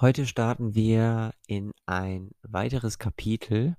Heute 0.00 0.26
starten 0.26 0.74
wir 0.74 1.34
in 1.46 1.72
ein 1.86 2.32
weiteres 2.42 2.98
Kapitel 2.98 3.76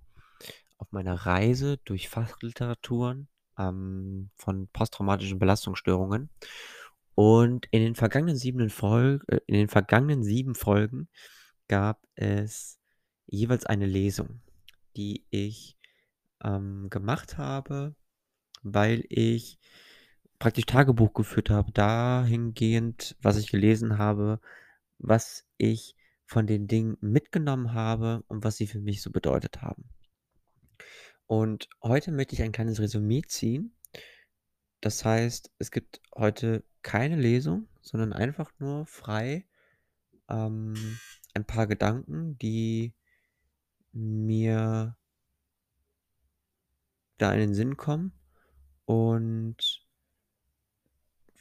auf 0.78 0.90
meiner 0.94 1.14
Reise 1.14 1.78
durch 1.84 2.08
Fachliteraturen, 2.08 3.28
ähm, 3.60 4.30
von 4.38 4.70
posttraumatischen 4.70 5.40
Belastungsstörungen. 5.40 6.30
Und 7.16 7.66
in 7.72 7.82
den 7.82 7.96
vergangenen 7.96 8.38
siebenen 8.38 8.70
Folg 8.70 9.26
äh, 9.28 9.42
in 9.46 9.56
den 9.56 9.68
vergangenen 9.68 10.24
7 10.24 10.56
Folgen 10.56 11.10
gab 11.68 12.02
es 12.16 12.80
jeweils 13.28 13.66
eine 13.66 13.86
Lesung, 13.86 14.40
die 14.96 15.26
ich, 15.32 15.78
ähm, 16.42 16.90
gemacht 16.90 17.38
habe, 17.38 17.94
weil 18.64 19.04
ich 19.10 19.60
praktisch 20.40 20.66
Tagebuch 20.66 21.14
geführt 21.14 21.50
habe 21.50 21.74
dahingehend, 21.74 23.18
was 23.22 23.36
ich 23.36 23.52
gelesen 23.52 23.98
habe, 23.98 24.40
was 24.98 25.46
ich 25.58 25.98
von 26.26 26.48
den 26.48 26.68
Dingen 26.68 26.98
mitgenommen 27.02 27.74
habe 27.74 28.24
und 28.28 28.44
was 28.44 28.58
sie 28.58 28.68
für 28.68 28.80
mich 28.80 29.02
so 29.02 29.12
bedeutet 29.12 29.62
haben. 29.62 29.90
Und 31.28 31.70
heute 31.82 32.12
möchte 32.12 32.36
ich 32.36 32.42
ein 32.42 32.52
kleines 32.52 32.80
Resümee 32.80 33.22
ziehen. 33.28 33.76
Das 34.82 35.04
heißt, 35.04 35.52
es 35.58 35.72
gibt 35.72 36.02
heute 36.16 36.64
keine 36.82 37.16
Lesung, 37.16 37.68
sondern 37.82 38.14
einfach 38.14 38.52
nur 38.60 38.86
frei, 38.86 39.48
ähm, 40.30 40.76
ein 41.34 41.46
paar 41.46 41.68
Gedanken, 41.68 42.38
die 42.38 42.94
mir 43.92 44.96
da 47.18 47.34
in 47.34 47.40
den 47.40 47.54
Sinn 47.56 47.78
kommen. 47.78 48.14
Und 48.86 49.85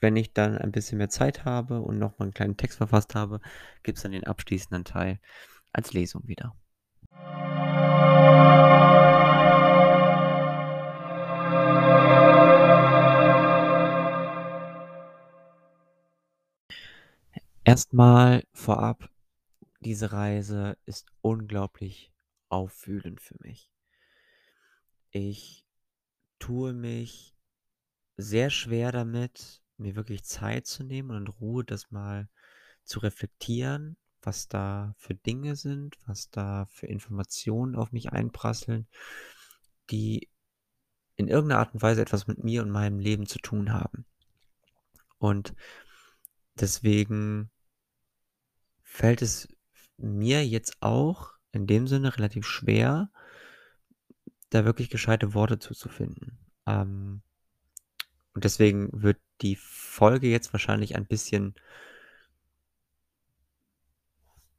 wenn 0.04 0.16
ich 0.16 0.34
dann 0.34 0.58
ein 0.58 0.70
bisschen 0.70 0.98
mehr 0.98 1.08
Zeit 1.08 1.46
habe 1.46 1.80
und 1.80 1.98
noch 1.98 2.18
mal 2.18 2.26
'n 2.26 2.34
kleinen 2.34 2.58
Text 2.58 2.76
verfasst 2.76 3.14
habe, 3.14 3.40
gibt's 3.82 4.02
dann 4.02 4.12
den 4.12 4.24
abschließenden 4.24 4.84
Teil 4.84 5.18
als 5.72 5.94
Lesung 5.94 6.28
wieder. 6.28 6.54
Erst 17.64 17.94
mal 17.94 18.44
vorab, 18.52 19.08
diese 19.80 20.12
Reise 20.12 20.76
ist 20.84 21.06
unglaublich 21.22 22.12
aufwühlend 22.50 23.22
für 23.22 23.36
mich. 23.40 23.70
Ich 25.12 25.64
tue 26.38 26.74
mich 26.74 27.34
sehr 28.18 28.50
schwer 28.50 28.92
damit, 28.92 29.63
mir 29.78 29.96
wirklich 29.96 30.24
Zeit 30.24 30.66
zu 30.66 30.84
nehmen 30.84 31.10
und 31.10 31.40
Ruhe 31.40 31.64
das 31.64 31.90
mal 31.90 32.28
zu 32.84 33.00
reflektieren, 33.00 33.96
was 34.22 34.48
da 34.48 34.94
für 34.98 35.14
Dinge 35.14 35.56
sind, 35.56 35.96
was 36.06 36.30
da 36.30 36.66
für 36.66 36.86
Informationen 36.86 37.76
auf 37.76 37.92
mich 37.92 38.12
einprasseln, 38.12 38.86
die 39.90 40.28
in 41.16 41.28
irgend 41.28 41.48
'ner 41.48 41.58
Art 41.58 41.74
und 41.74 41.82
Weise 41.82 42.02
etwas 42.02 42.26
mit 42.26 42.42
mir 42.42 42.62
und 42.62 42.70
meinem 42.70 42.98
Leben 42.98 43.26
zu 43.26 43.38
tun 43.38 43.72
haben. 43.72 44.04
Und 45.18 45.54
deswegen 46.58 47.50
fällt 48.82 49.22
es 49.22 49.48
mir 49.96 50.46
jetzt 50.46 50.76
auch 50.80 51.32
in 51.52 51.66
dem 51.66 51.86
Sinne 51.86 52.16
relativ 52.16 52.46
schwer 52.46 53.10
da 54.50 54.64
wirklich 54.64 54.90
gescheite 54.90 55.34
Worte 55.34 55.58
zu 55.58 55.74
zu 55.74 55.88
finden. 55.88 56.38
Ähm, 56.66 57.22
und 58.34 58.44
deswegen 58.44 58.90
wird 58.92 59.18
die 59.42 59.56
Folge 59.56 60.28
jetzt 60.28 60.52
wahrscheinlich 60.52 60.96
ein 60.96 61.06
bisschen 61.06 61.54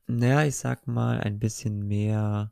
na 0.07 0.27
ja, 0.27 0.43
ich 0.43 0.55
sage 0.55 0.81
mal, 0.85 1.19
ein 1.19 1.39
bisschen 1.39 1.87
mehr 1.87 2.51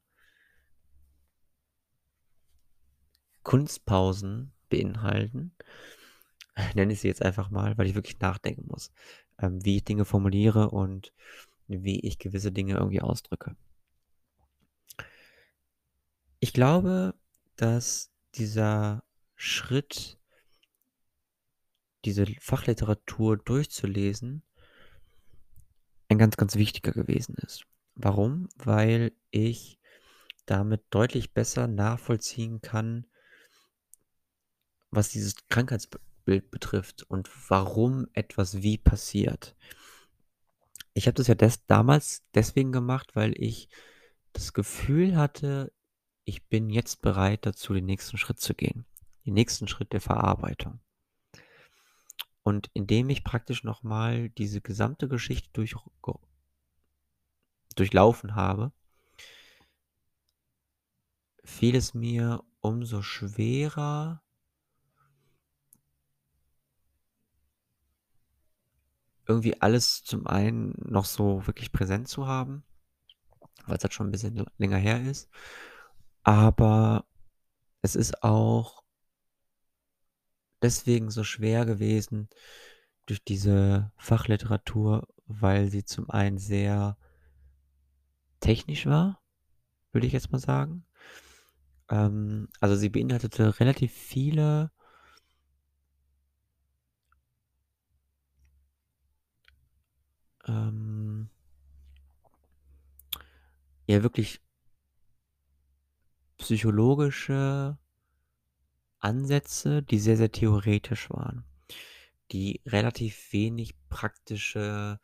Kunstpausen 3.43 4.53
beinhalten, 4.70 5.55
nenne 6.75 6.93
ich 6.93 7.02
sie 7.02 7.08
jetzt 7.08 7.21
einfach 7.21 7.49
mal, 7.49 7.77
weil 7.77 7.87
ich 7.87 7.95
wirklich 7.95 8.20
nachdenken 8.20 8.65
muss, 8.67 8.92
ähm, 9.39 9.64
wie 9.64 9.77
ich 9.77 9.83
Dinge 9.83 10.05
formuliere 10.05 10.71
und 10.71 11.14
wie 11.67 11.99
ich 11.99 12.19
gewisse 12.19 12.52
Dinge 12.52 12.75
irgendwie 12.75 13.02
ausdrücke. 13.02 13.55
Ich 16.39 16.53
glaube, 16.53 17.14
dass 17.55 18.11
dieser 18.36 19.03
Schritt 19.36 20.19
diese 22.05 22.25
Fachliteratur 22.39 23.37
durchzulesen 23.37 24.43
ein 26.09 26.17
ganz, 26.17 26.37
ganz 26.37 26.55
wichtiger 26.55 26.91
gewesen 26.91 27.36
ist. 27.36 27.65
Warum? 27.95 28.49
Weil 28.58 29.14
ich 29.31 29.80
damit 30.45 30.83
deutlich 30.89 31.33
besser 31.33 31.67
nachvollziehen 31.67 32.61
kann 32.61 33.05
was 34.95 35.09
dieses 35.09 35.36
Krankheitsb 35.49 35.97
Bild 36.25 36.52
betrifft 36.52 37.03
und 37.03 37.30
warum 37.49 38.08
etwas 38.13 38.61
wie 38.61 38.77
passiert. 38.77 39.58
Ich 40.93 41.08
habe 41.08 41.15
das 41.15 41.27
ja 41.27 41.36
des 41.36 41.65
damals 41.65 42.23
deswegen 42.33 42.71
gemacht, 42.71 43.13
weil 43.13 43.33
ich 43.36 43.67
das 44.31 44.53
Gefühl 44.53 45.17
hatte, 45.17 45.73
ich 46.23 46.47
bin 46.47 46.69
jetzt 46.69 47.02
bereit 47.02 47.45
dazu, 47.45 47.73
den 47.73 47.86
nächsten 47.86 48.17
Schritt 48.17 48.39
zu 48.39 48.53
gehen, 48.53 48.86
den 49.25 49.33
nächsten 49.33 49.67
Schritt 49.67 49.92
der 49.92 49.99
Verarbeitung. 49.99 50.80
Und 52.45 52.70
indem 52.73 53.09
ich 53.09 53.23
praktisch 53.23 53.64
noch 53.64 53.83
mal 53.83 54.30
diese 54.30 54.59
gesamte 54.61 55.08
Geschichte 55.08 55.49
durch 55.54 55.76
durchlaufen 57.76 58.36
habe 58.36 58.71
fiel 61.45 61.76
es 61.76 61.93
mir 61.93 62.42
umso 62.61 63.02
schwerer 63.02 64.21
irgendwie 69.27 69.61
alles 69.61 70.04
zum 70.04 70.27
einen 70.27 70.73
noch 70.86 71.05
so 71.05 71.45
wirklich 71.48 71.71
präsent 71.71 72.08
zu 72.08 72.27
haben, 72.27 72.64
weil's 73.67 73.83
halt 73.83 73.93
schon 73.93 74.08
'n 74.08 74.11
bisschen 74.11 74.45
länger 74.58 74.77
her 74.77 75.02
ist. 75.04 75.30
Aber 76.23 77.05
es 77.81 77.95
ist 77.95 78.23
auch 78.23 78.83
deswegen 80.63 81.11
so 81.11 81.23
schwer 81.23 81.65
gewesen 81.65 82.29
durch 83.05 83.23
diese 83.23 83.91
Fachliteratur, 83.97 85.07
weil 85.27 85.69
sie 85.69 85.85
zum 85.85 86.09
einen 86.09 86.37
sehr 86.37 86.97
technisch 88.39 88.85
war, 88.85 89.21
würde 89.91 90.07
ich 90.07 90.13
jetzt 90.13 90.31
mal 90.31 90.39
sagen. 90.39 90.85
Ähm, 91.89 92.49
also, 92.59 92.75
sie 92.75 92.89
beinhaltete 92.89 93.59
relativ 93.59 93.91
viele 93.93 94.71
ähm 100.47 101.30
ja, 103.87 104.01
wirklich 104.03 104.41
psychologische 106.37 107.77
Ansätze, 109.03 109.83
die 109.83 109.99
sehr, 109.99 110.17
sehr 110.17 110.31
theoretisch 110.31 111.09
waren, 111.09 111.43
die 112.31 112.61
relativ 112.65 113.33
wenig 113.33 113.75
praktische, 113.89 114.99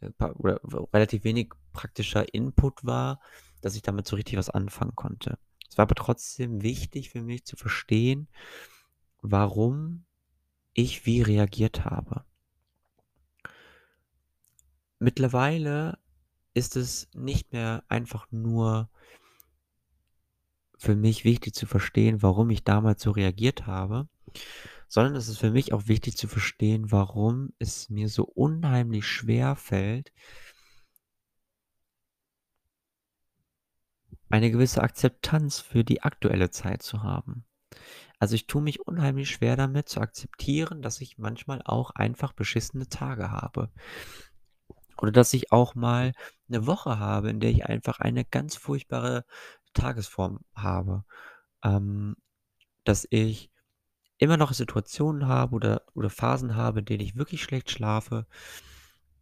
äh, 0.00 0.10
oder 0.34 0.60
relativ 0.92 1.24
wenig 1.24 1.50
praktischer 1.72 2.32
Input 2.34 2.84
war, 2.84 3.20
dass 3.60 3.76
ich 3.76 3.82
damit 3.82 4.06
so 4.06 4.16
richtig 4.16 4.36
was 4.38 4.50
anfangen 4.50 4.94
konnte. 4.94 5.38
Es 5.68 5.78
war 5.78 5.84
aber 5.84 5.94
trotzdem 5.94 6.62
wichtig 6.62 7.10
für 7.10 7.22
mich 7.22 7.44
zu 7.44 7.56
verstehen, 7.56 8.28
warum 9.20 10.04
ich 10.72 11.06
wie 11.06 11.22
reagiert 11.22 11.84
habe. 11.84 12.24
Mittlerweile 14.98 15.98
ist 16.54 16.76
es 16.76 17.08
nicht 17.14 17.52
mehr 17.52 17.84
einfach 17.88 18.26
nur 18.30 18.88
für 20.78 20.94
mich 20.96 21.24
wichtig 21.24 21.54
zu 21.54 21.66
verstehen, 21.66 22.22
warum 22.22 22.50
ich 22.50 22.64
damals 22.64 23.02
so 23.02 23.10
reagiert 23.10 23.66
habe, 23.66 24.08
sondern 24.88 25.16
es 25.16 25.28
ist 25.28 25.38
für 25.38 25.50
mich 25.52 25.72
auch 25.72 25.88
wichtig 25.88 26.16
zu 26.16 26.28
verstehen, 26.28 26.92
warum 26.92 27.52
es 27.58 27.90
mir 27.90 28.08
so 28.08 28.24
unheimlich 28.24 29.06
schwerfällt 29.06 30.12
eine 34.30 34.50
gewisse 34.50 34.82
Akzeptanz 34.82 35.60
für 35.60 35.84
die 35.84 36.02
aktuelle 36.02 36.50
Zeit 36.50 36.82
zu 36.82 37.02
haben. 37.02 37.44
Also, 38.18 38.34
ich 38.36 38.46
tue 38.46 38.62
mich 38.62 38.86
unheimlich 38.86 39.30
schwer 39.30 39.56
damit 39.56 39.88
zu 39.88 40.00
akzeptieren, 40.00 40.82
dass 40.82 41.00
ich 41.00 41.18
manchmal 41.18 41.62
auch 41.64 41.90
einfach 41.92 42.32
beschissene 42.34 42.88
Tage 42.88 43.30
habe. 43.30 43.70
Oder 44.98 45.12
dass 45.12 45.32
ich 45.32 45.52
auch 45.52 45.74
mal 45.74 46.12
'ne 46.48 46.66
Woche 46.66 46.98
habe, 46.98 47.30
in 47.30 47.40
der 47.40 47.50
ich 47.50 47.66
einfach 47.66 48.00
eine 48.00 48.24
ganz 48.24 48.56
furchtbare 48.56 49.24
Tagesform 49.76 50.40
habe. 50.56 51.04
Ähm, 51.64 52.16
dass 52.84 53.06
ich 53.10 53.50
immer 54.18 54.36
noch 54.38 54.52
Situationen 54.54 55.28
habe 55.28 55.54
oder 55.56 55.82
oder 55.94 56.10
Phasen 56.10 56.56
habe, 56.56 56.80
in 56.80 56.86
denen 56.86 57.02
ich 57.02 57.16
wirklich 57.16 57.42
schlecht 57.44 57.70
schlafe 57.70 58.26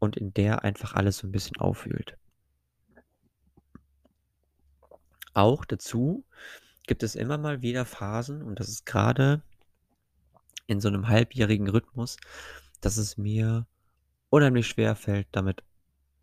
und 0.00 0.16
in 0.16 0.34
der 0.34 0.64
einfach 0.64 0.94
alles 0.94 1.18
so 1.18 1.26
'n 1.28 1.32
bisschen 1.32 1.58
aufwühlt. 1.58 2.18
Auch 5.34 5.64
dazu 5.64 6.24
gibt 6.86 7.02
es 7.02 7.16
immer 7.16 7.38
mal 7.38 7.62
wieder 7.62 7.84
Phasen 7.86 8.42
und 8.42 8.60
das 8.60 8.68
ist 8.68 8.86
grade 8.86 9.42
in 10.70 10.80
so 10.80 10.88
'nem 10.90 11.08
halbjährigen 11.08 11.68
Rhythmus, 11.68 12.16
dass 12.80 12.96
es 12.96 13.16
mir 13.18 13.66
unheimlich 14.30 14.68
schwerfällt, 14.68 15.28
damit 15.32 15.62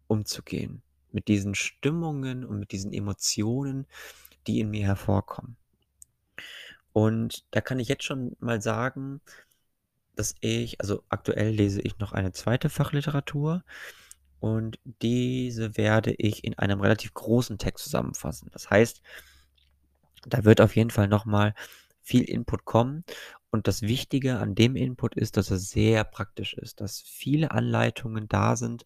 umzugehen, 0.07 0.83
mit 1.11 1.27
diesen 1.29 1.55
Stimmungen 1.55 2.45
und 2.45 2.59
mit 2.59 2.71
diesen 2.73 2.93
Emotionen, 2.93 3.87
die 4.47 4.59
in 4.59 4.69
mir 4.69 4.85
hervorkommen. 4.85 5.55
Und 6.93 7.45
da 7.51 7.61
kann 7.61 7.79
ich 7.79 7.88
jetzt 7.88 8.03
schon 8.03 8.35
mal 8.39 8.61
sagen, 8.61 9.21
dass 10.15 10.35
ich 10.41 10.81
also, 10.81 11.03
aktuell 11.09 11.49
lese 11.51 11.81
ich 11.81 11.97
noch 11.99 12.11
eine 12.11 12.31
2. 12.33 12.69
Fachliteratur 12.69 13.63
und 14.39 14.79
diese 15.01 15.77
werde 15.77 16.13
ich 16.17 16.43
in 16.43 16.57
einem 16.57 16.81
relativ 16.81 17.13
großen 17.13 17.57
Text 17.57 17.85
zusammenfassen. 17.85 18.49
Das 18.51 18.69
heißt 18.69 19.01
da 20.27 20.43
wird 20.43 20.61
auf 20.61 20.75
jeden 20.75 20.91
Fall 20.91 21.07
noch 21.07 21.25
mal 21.25 21.53
viel 22.01 22.23
Input 22.23 22.65
kommen 22.65 23.03
und 23.51 23.67
das 23.67 23.81
Wichtige 23.81 24.38
an 24.39 24.55
dem 24.55 24.75
Input 24.75 25.15
ist, 25.15 25.38
dass 25.38 25.51
er 25.51 25.57
sehr 25.57 26.03
praktisch 26.03 26.53
ist, 26.53 26.81
dass 26.81 27.01
viele 27.01 27.51
Anleitungen 27.51 28.27
da 28.27 28.55
sind, 28.55 28.85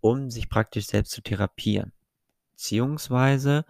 um 0.00 0.30
sich 0.30 0.48
praktisch 0.48 0.86
selbst 0.86 1.12
zu 1.12 1.22
therapieren, 1.22 1.92
beziehungsweise 2.52 3.64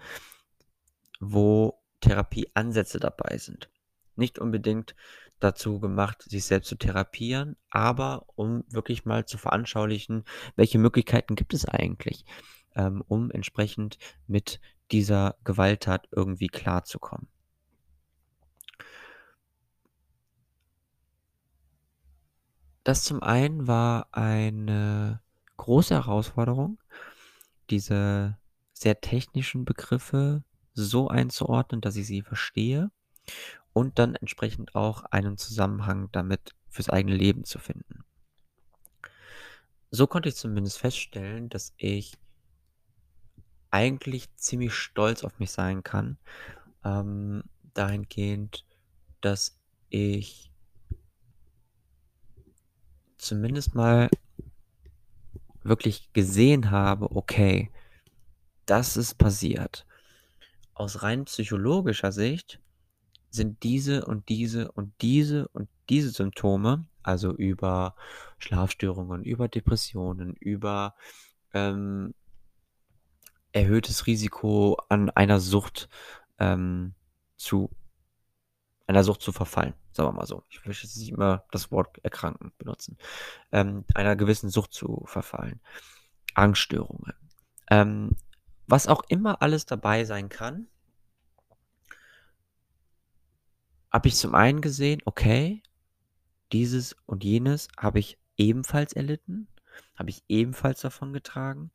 wo 1.23 1.81
Therapieansätze 2.01 2.99
dabei 2.99 3.39
sind. 3.39 3.71
Nicht 4.17 4.41
unbedingt 4.41 4.97
dazu 5.39 5.79
gemacht, 5.79 6.23
sich 6.23 6.45
selbst 6.45 6.69
zu 6.69 6.77
therapieren, 6.77 7.57
aber 7.71 8.27
um 8.35 8.65
wirklich 8.69 9.05
mal 9.05 9.25
zu 9.25 9.39
veranschaulichen, 9.39 10.25
welche 10.57 10.79
Möglichkeiten 10.79 11.37
gibt 11.37 11.55
es 11.55 11.65
eigentlich, 11.65 12.25
ähm, 12.75 13.03
um 13.07 13.31
entsprechend 13.31 13.99
mit 14.27 14.61
dieser 14.91 15.37
Gewalttat 15.45 16.09
irgendwie 16.11 16.49
klarzukommen. 16.49 17.29
Das 22.85 23.05
zum 23.05 23.23
einen 23.23 23.69
war 23.69 24.09
eine 24.11 25.23
große 25.57 25.95
Herausforderung, 25.95 26.79
diese 27.71 28.39
sehr 28.73 29.01
technischen 29.01 29.65
Begriffe 29.65 30.43
so 30.75 31.09
einzuordnen, 31.09 31.81
dass 31.81 31.97
ich 31.97 32.07
sie 32.07 32.23
verstehe 32.23 32.91
und 33.73 33.99
dann 33.99 34.15
entsprechend 34.15 34.75
auch 34.75 35.05
einen 35.05 35.39
Zusammenhang 35.39 36.09
damit 36.13 36.55
fürs 36.69 36.89
eigene 36.91 37.17
Leben 37.17 37.45
zu 37.45 37.59
finden. 37.59 38.05
So 39.91 40.07
konnte 40.07 40.31
ich 40.31 40.37
zumindest 40.37 40.79
feststellen, 40.79 41.49
dass 41.51 41.75
ich 41.77 42.17
eigentlich 43.71 44.35
ziemlich 44.37 44.75
stolz 44.75 45.25
auf 45.25 45.39
mich 45.39 45.51
sein 45.51 45.83
kann, 45.83 46.19
ähm, 46.85 47.45
dahingehend, 47.75 48.65
dass 49.21 49.59
ich 49.89 50.51
zumindest 53.17 53.75
mal 53.75 54.11
wirklich 55.63 56.13
gesehen 56.13 56.71
habe: 56.71 57.15
„Okay, 57.15 57.71
das 58.67 58.97
ist 58.97 59.15
passiert.“ 59.17 59.87
Aus 60.75 61.03
rein 61.03 61.25
psychologischer 61.27 62.13
Sicht 62.13 62.61
sind 63.31 63.63
diese 63.63 64.05
und 64.05 64.29
diese 64.29 64.71
und 64.73 64.93
diese 65.01 65.49
und 65.49 65.69
diese 65.89 66.11
Symptome, 66.11 66.87
also 67.03 67.33
über 67.33 67.95
Schlafstörungen, 68.39 69.25
über 69.25 69.49
Depressionen, 69.49 70.35
über, 70.35 70.95
ähm 71.55 72.15
erhöhtes 73.53 74.07
Risiko 74.07 74.79
an 74.89 75.11
einer 75.11 75.41
Sucht, 75.41 75.89
ähm, 76.39 76.95
zu 77.37 77.71
einer 78.87 79.05
Sucht 79.05 79.23
zu 79.23 79.33
verfallen, 79.33 79.75
sagen 79.93 80.09
wir 80.09 80.13
mal 80.13 80.27
so. 80.27 80.43
Ich 80.51 80.65
möchte 80.65 80.87
jetzt 80.87 80.97
nicht 80.97 81.11
immer 81.11 81.45
das 81.51 81.71
Wort 81.71 81.99
erkranken 82.03 82.53
benutzen. 82.59 82.99
Ähm, 83.53 83.85
einer 83.95 84.17
gewissen 84.17 84.51
Sucht 84.51 84.73
zu 84.73 85.05
verfallen, 85.07 85.61
Angststörungen, 86.35 87.15
ähm, 87.71 88.17
was 88.69 88.87
auch 88.89 89.03
immer 89.09 89.43
alles 89.43 89.67
dabei 89.67 90.05
sein 90.05 90.29
kann 90.29 90.69
habe 93.93 94.09
ich 94.09 94.17
zum 94.17 94.35
einen 94.35 94.63
gesehen, 94.63 95.03
okay, 95.05 95.63
dieses 96.53 96.97
und 97.07 97.25
jenes 97.25 97.69
habe 97.79 97.99
ich 98.01 98.19
ebenfalls 98.39 98.93
erlitten, 98.95 99.49
habe 99.97 100.11
ich 100.11 100.25
ebenfalls 100.29 100.81
davongetragen, 100.83 101.73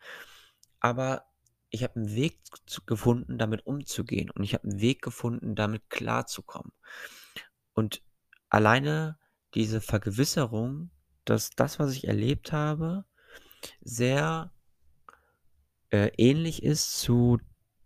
aber 0.81 1.25
ich 1.71 1.83
habe 1.83 1.99
'n 1.99 2.15
Weg 2.15 2.39
gefunden, 2.87 3.37
damit 3.39 3.65
umzugehen 3.67 4.31
und 4.31 4.43
ich 4.43 4.53
habe 4.55 4.67
'n 4.69 4.81
Weg 4.81 5.01
gefunden, 5.03 5.55
damit 5.55 5.89
klarzukommen. 5.89 6.71
Und 7.77 8.01
alleine 8.49 9.19
diese 9.53 9.81
Vergewisserung, 9.81 10.89
dass 11.25 11.51
das, 11.51 11.77
was 11.79 11.93
ich 11.93 12.07
erlebt 12.07 12.51
habe, 12.51 13.05
sehr 13.81 14.51
äh, 15.91 16.11
ähnlich 16.17 16.63
ist 16.63 16.99
zu 16.99 17.39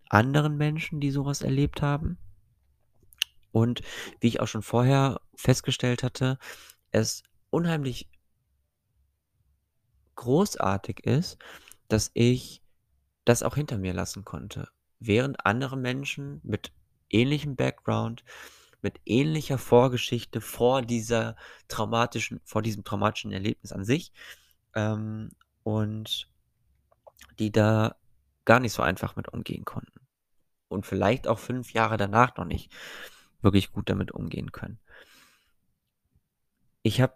anderen 0.09 0.57
Menschen, 0.57 0.99
die 0.99 1.11
so 1.11 1.25
was 1.25 1.41
erlebt 1.41 1.81
haben. 1.81 2.17
Und 3.51 3.81
wie 4.19 4.27
ich 4.27 4.39
auch 4.39 4.47
schon 4.47 4.61
vorher 4.61 5.21
festgestellt 5.35 6.03
hatte, 6.03 6.37
es 6.91 7.23
unheimlich 7.49 8.09
großartig 10.15 11.01
ist, 11.05 11.37
dass 11.87 12.11
ich 12.13 12.61
das 13.25 13.43
auch 13.43 13.55
hinter 13.55 13.77
mir 13.77 13.93
lassen 13.93 14.23
konnte, 14.23 14.69
während 14.99 15.45
andere 15.45 15.77
Menschen 15.77 16.39
mit 16.43 16.71
ähnlichem 17.09 17.55
Background, 17.55 18.23
mit 18.81 18.99
ähnlicher 19.05 19.57
Vorgeschichte 19.57 20.41
vor 20.41 20.81
dieser 20.81 21.35
traumatischen 21.67 22.39
vor 22.43 22.61
diesem 22.61 22.83
traumatischen 22.83 23.31
Erlebnis 23.31 23.71
an 23.71 23.85
sich, 23.85 24.11
ähm, 24.75 25.31
und 25.63 26.30
die 27.39 27.51
da 27.51 27.95
gar 28.45 28.59
nicht 28.59 28.73
so 28.73 28.81
einfach 28.81 29.15
mit 29.15 29.29
umgehen 29.29 29.65
konnten 29.65 30.07
und 30.67 30.85
vielleicht 30.85 31.27
auch 31.27 31.39
5 31.39 31.73
Jahre 31.73 31.97
danach 31.97 32.35
noch 32.37 32.45
nicht 32.45 32.71
wirklich 33.41 33.71
gut 33.71 33.89
damit 33.89 34.11
umgehen 34.11 34.51
können. 34.51 34.79
Ich 36.83 37.01
habe 37.01 37.13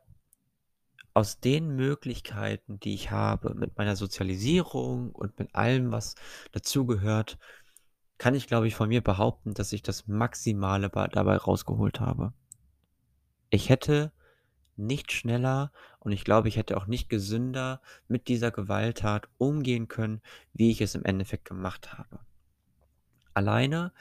aus 1.13 1.39
den 1.39 1.75
Möglichkeiten, 1.75 2.79
die 2.79 2.93
ich 2.93 3.09
habe, 3.09 3.55
mit 3.55 3.77
meiner 3.77 3.95
Sozialisierung 3.95 5.11
und 5.11 5.39
mit 5.39 5.55
allem, 5.55 5.91
was 5.91 6.15
dazugehört, 6.51 7.37
kann 8.17 8.35
ich, 8.35 8.47
glaube 8.47 8.67
ich, 8.67 8.75
von 8.75 8.89
mir 8.89 9.01
behaupten, 9.01 9.53
dass 9.53 9.73
ich 9.73 9.81
das 9.81 10.07
Maximale 10.07 10.89
bei 10.89 11.07
dabei 11.07 11.37
rausgeholt 11.37 11.99
habe. 11.99 12.33
Ich 13.49 13.69
hätte 13.69 14.11
nicht 14.77 15.11
schneller 15.11 15.71
und 15.99 16.11
ich 16.11 16.23
glaube, 16.23 16.47
ich 16.49 16.57
hätte 16.57 16.77
auch 16.77 16.87
nicht 16.87 17.09
gesünder 17.09 17.81
mit 18.07 18.27
dieser 18.27 18.51
Gewalttat 18.51 19.27
umgehen 19.37 19.87
können, 19.87 20.21
wie 20.53 20.71
ich 20.71 20.81
es 20.81 20.95
im 20.95 21.05
Endeffekt 21.05 21.45
gemacht 21.45 21.93
habe. 21.93 22.19
Alleine 23.35 23.91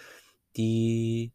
die 0.56 1.32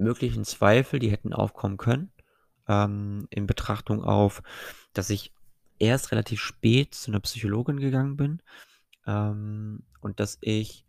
möglichen 0.00 0.44
Zweifel, 0.44 0.98
die 0.98 1.10
hätten 1.10 1.32
aufkommen 1.32 1.76
können, 1.76 2.10
ähm, 2.68 3.26
in 3.30 3.46
Betrachtung 3.46 4.02
auf, 4.02 4.42
dass 4.92 5.10
ich 5.10 5.32
erst 5.78 6.12
relativ 6.12 6.40
spät 6.40 6.94
zu 6.94 7.10
'ner 7.10 7.20
Psychologin 7.20 7.78
gegangen 7.78 8.16
bin, 8.16 8.42
ähm, 9.06 9.84
und 10.00 10.20
dass 10.20 10.38
ich 10.40 10.84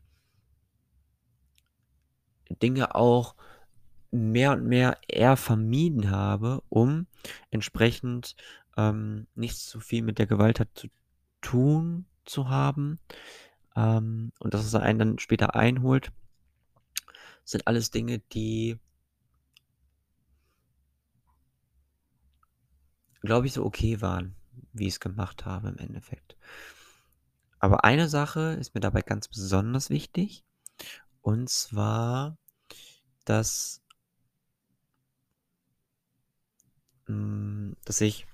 Dinge 2.49 2.95
auch 2.95 3.35
mehr 4.11 4.51
und 4.53 4.65
mehr 4.65 4.97
eher 5.07 5.37
vermieden 5.37 6.11
habe, 6.11 6.61
um 6.69 7.07
entsprechend, 7.51 8.35
ähm, 8.77 9.27
nicht 9.35 9.57
so 9.57 9.79
viel 9.79 10.03
mit 10.03 10.19
der 10.19 10.27
Gewalttat 10.27 10.69
zu 10.75 10.87
tun 11.41 12.05
zu 12.25 12.49
haben, 12.49 12.99
ähm, 13.75 14.31
und 14.39 14.53
dass 14.53 14.65
es 14.65 14.75
einen 14.75 14.99
dann 14.99 15.19
später 15.19 15.55
einholt 15.55 16.11
sind 17.43 17.67
alles 17.67 17.91
Dinge, 17.91 18.19
die 18.33 18.79
glaube 23.21 23.47
ich, 23.47 23.53
so 23.53 23.65
okay 23.65 24.01
waren, 24.01 24.35
wie 24.73 24.87
ich's 24.87 24.99
gemacht 24.99 25.45
habe 25.45 25.69
im 25.69 25.77
Endeffekt. 25.77 26.37
Aber 27.59 27.83
eine 27.83 28.07
Sache 28.07 28.55
ist 28.59 28.75
mir 28.75 28.81
dabei 28.81 29.01
ganz 29.01 29.27
besonders 29.27 29.89
wichtig, 29.89 30.43
und 31.25 31.49
zwar, 31.49 32.37
dass 33.25 33.81
hm, 37.07 37.75
dass 37.83 37.99
ich 38.01 38.27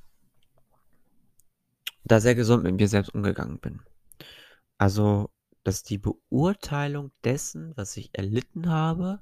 da 2.04 2.20
sehr 2.20 2.36
gesund 2.36 2.64
mit 2.64 2.76
mir 2.76 2.90
selbst 2.90 3.16
umgegangen 3.16 3.60
bin. 3.60 3.82
Also, 4.78 5.30
dass 5.64 5.84
die 5.84 6.00
Beurteilung 6.00 7.14
dessen, 7.24 7.72
was 7.78 7.96
ich 7.96 8.10
erlitten 8.12 8.70
habe, 8.70 9.22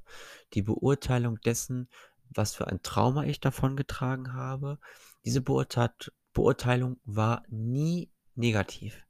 die 0.55 0.63
Beurteilung 0.63 1.39
dessen, 1.41 1.89
was 2.29 2.55
für 2.55 2.65
ein 2.65 2.81
Trauma 2.81 3.25
ich 3.25 3.39
davongetragen 3.39 4.33
habe, 4.33 4.79
diese 5.25 5.41
Beurteilt 5.41 6.11
Beurteilung 6.33 6.99
war 7.05 7.43
nie 7.49 8.09
negativ. 8.33 9.05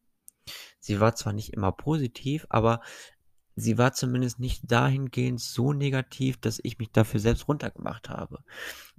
sie 0.79 0.99
war 0.99 1.15
zwar 1.15 1.31
nicht 1.31 1.53
immer 1.53 1.71
positiv, 1.71 2.45
aber 2.49 2.81
sie 3.59 3.77
war 3.77 3.93
zumindest 3.93 4.39
nicht 4.39 4.71
dahingehend 4.71 5.39
so 5.39 5.73
negativ, 5.73 6.37
dass 6.37 6.59
ich 6.63 6.79
mich 6.79 6.91
dafür 6.91 7.19
selbst 7.19 7.47
runtergemacht 7.47 8.09
habe. 8.09 8.43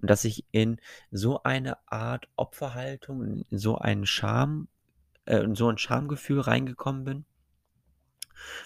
Und 0.00 0.10
dass 0.10 0.24
ich 0.24 0.44
in 0.50 0.80
so 1.10 1.42
eine 1.42 1.76
Art 1.90 2.28
Opferhaltung, 2.36 3.44
in 3.48 3.58
so 3.58 3.78
einen 3.78 4.06
Scham, 4.06 4.68
äh, 5.26 5.38
in 5.38 5.54
so 5.54 5.68
ein 5.68 5.78
Schamgefühl 5.78 6.40
reingekommen 6.40 7.04
bin, 7.04 7.24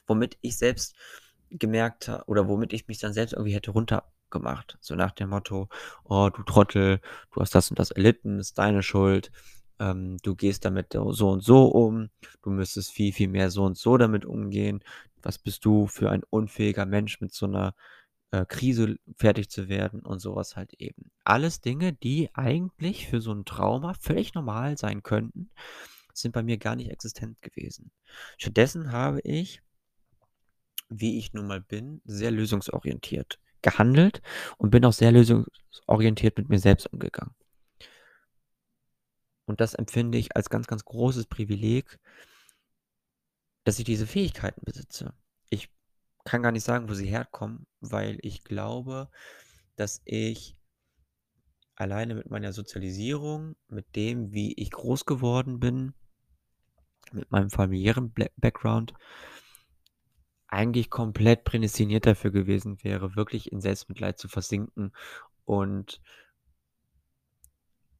womit 0.06 0.38
ich 0.40 0.56
selbst 0.56 0.94
gemerkt 1.50 2.08
habe 2.08 2.24
oder 2.26 2.48
womit 2.48 2.72
ich 2.72 2.88
mich 2.88 2.98
dann 2.98 3.12
selbst 3.12 3.32
irgendwie 3.32 3.54
hätte 3.54 3.70
runtergemacht. 3.70 4.78
So 4.80 4.94
nach 4.94 5.12
dem 5.12 5.30
Motto, 5.30 5.68
oh 6.04 6.30
du 6.34 6.42
Trottel, 6.42 7.00
du 7.32 7.40
hast 7.40 7.54
das 7.54 7.70
und 7.70 7.78
das 7.78 7.90
erlitten, 7.90 8.38
ist 8.38 8.58
deine 8.58 8.82
Schuld, 8.82 9.30
ähm, 9.78 10.18
du 10.22 10.34
gehst 10.34 10.64
damit 10.64 10.92
so 10.92 11.30
und 11.30 11.40
so 11.42 11.66
um, 11.66 12.10
du 12.42 12.50
müsstest 12.50 12.92
viel, 12.92 13.12
viel 13.12 13.28
mehr 13.28 13.50
so 13.50 13.64
und 13.64 13.76
so 13.76 13.96
damit 13.96 14.24
umgehen. 14.24 14.80
Was 15.22 15.38
bist 15.38 15.64
du 15.64 15.86
für 15.86 16.10
ein 16.10 16.22
unfähiger 16.28 16.86
Mensch 16.86 17.20
mit 17.20 17.32
so 17.32 17.46
einer 17.46 17.74
äh, 18.34 18.44
Krise 18.46 18.96
fertig 19.16 19.48
zu 19.48 19.68
werden 19.68 20.00
und 20.00 20.18
sowas 20.18 20.56
halt 20.56 20.74
eben. 20.74 21.10
Alles 21.22 21.60
Dinge, 21.60 21.92
die 21.92 22.30
eigentlich 22.34 23.06
für 23.08 23.20
so 23.20 23.32
ein 23.32 23.44
Trauma 23.44 23.94
völlig 23.94 24.34
normal 24.34 24.76
sein 24.76 25.02
könnten, 25.04 25.50
sind 26.12 26.32
bei 26.32 26.42
mir 26.42 26.58
gar 26.58 26.74
nicht 26.74 26.90
existent 26.90 27.40
gewesen. 27.42 27.92
Stattdessen 28.36 28.90
habe 28.90 29.20
ich, 29.20 29.62
wie 30.88 31.18
ich 31.18 31.32
nun 31.32 31.46
mal 31.46 31.60
bin, 31.60 32.00
sehr 32.04 32.32
lösungsorientiert 32.32 33.38
gehandelt 33.62 34.20
und 34.58 34.70
bin 34.70 34.84
auch 34.84 34.92
sehr 34.92 35.12
lösungsorientiert 35.12 36.36
mit 36.36 36.48
mir 36.48 36.58
selbst 36.58 36.92
umgegangen. 36.92 37.34
Und 39.46 39.60
das 39.60 39.74
empfinde 39.74 40.18
ich 40.18 40.36
als 40.36 40.48
ganz, 40.50 40.66
ganz 40.66 40.84
großes 40.84 41.26
Privileg, 41.26 41.98
dass 43.64 43.78
ich 43.78 43.84
diese 43.84 44.06
Fähigkeiten 44.06 44.62
besitze. 44.64 45.14
Ich 45.50 45.70
kann 46.24 46.42
gar 46.42 46.52
nicht 46.52 46.64
sagen, 46.64 46.88
wo 46.88 46.94
sie 46.94 47.06
herkommen, 47.06 47.66
weil 47.80 48.18
ich 48.22 48.44
glaube, 48.44 49.10
dass 49.76 50.00
ich 50.04 50.56
alleine 51.76 52.14
mit 52.14 52.30
meiner 52.30 52.52
Sozialisierung, 52.52 53.56
mit 53.68 53.96
dem, 53.96 54.32
wie 54.32 54.54
ich 54.54 54.70
groß 54.70 55.06
geworden 55.06 55.60
bin, 55.60 55.94
mit 57.12 57.30
meinem 57.30 57.50
familiären 57.50 58.12
Background, 58.36 58.94
eigentlich 60.46 60.88
komplett 60.88 61.44
prädestiniert 61.44 62.06
dafür 62.06 62.30
gewesen 62.30 62.82
wäre, 62.84 63.16
wirklich 63.16 63.50
in 63.50 63.60
Selbstmitleid 63.60 64.18
zu 64.18 64.28
versinken 64.28 64.92
und 65.44 66.00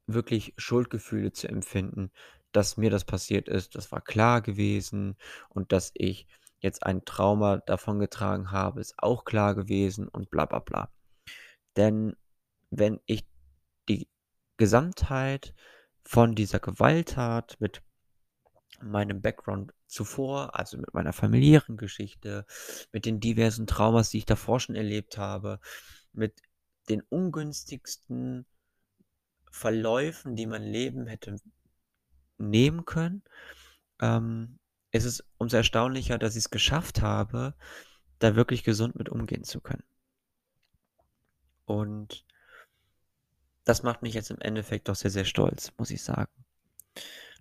wirklich 0.07 0.55
Schuldgefühle 0.57 1.33
zu 1.33 1.49
empfinden, 1.49 2.11
dass 2.53 2.77
mir 2.77 2.91
das 2.91 3.05
passiert 3.05 3.49
ist. 3.49 3.75
Das 3.75 3.91
war 3.93 4.01
klar 4.01 4.41
gewesen 4.43 5.17
und 5.49 5.73
dass 5.73 5.91
ich 5.95 6.27
jetzt 6.61 6.85
ein 6.85 7.05
Trauma 7.05 7.59
davongetragen 7.59 8.51
habe, 8.51 8.81
ist 8.81 8.95
auch 8.99 9.25
klar 9.25 9.55
gewesen 9.55 10.09
und 10.09 10.31
bla 10.31 10.47
bla 10.47 10.61
bla. 10.61 10.91
Denn 11.77 12.17
wenn 12.71 13.01
ich 13.07 13.27
die 13.89 14.09
Gesamtheit 14.57 15.55
von 16.05 16.35
dieser 16.35 16.61
Gewalttat 16.61 17.57
mit 17.61 17.83
meinem 18.81 19.21
Background 19.21 19.73
zuvor, 19.87 20.59
also 20.59 20.77
mit 20.79 20.93
meiner 20.95 21.13
familiären 21.13 21.77
Geschichte, 21.77 22.47
mit 22.93 23.05
den 23.07 23.21
diversen 23.21 23.67
Traumas, 23.67 24.11
die 24.11 24.19
ich 24.19 24.27
davor 24.27 24.61
schon 24.61 24.75
erlebt 24.75 25.19
habe, 25.19 25.61
mit 26.13 26.41
den 26.89 27.03
ungünstigsten 27.03 28.47
Verläufen, 29.55 30.35
die 30.35 30.47
mein 30.47 30.65
Leben 30.65 31.07
hätte 31.07 31.37
nehmen 32.39 32.85
können, 32.85 33.23
ähm, 34.01 34.59
ist 34.91 35.05
es 35.05 35.25
umso 35.39 35.57
erstaunlicher, 35.57 36.19
dass 36.19 36.35
ich 36.35 36.47
es 36.47 36.51
geschafft 36.51 37.03
habe, 37.03 37.55
da 38.19 38.35
wirklich 38.35 38.65
gesund 38.65 38.97
mit 38.97 39.09
umgehen 39.09 39.45
zu 39.45 39.61
können. 39.61 39.85
Und 41.67 42.27
das 43.63 43.85
macht 43.85 44.03
mich 44.03 44.15
jetzt 44.15 44.33
im 44.33 44.41
Endeffekt 44.41 44.89
doch 44.89 44.97
sehr, 44.97 45.13
sehr 45.13 45.25
stolz, 45.25 45.73
muss 45.79 45.91
ich 45.91 46.03
sagen. 46.03 46.33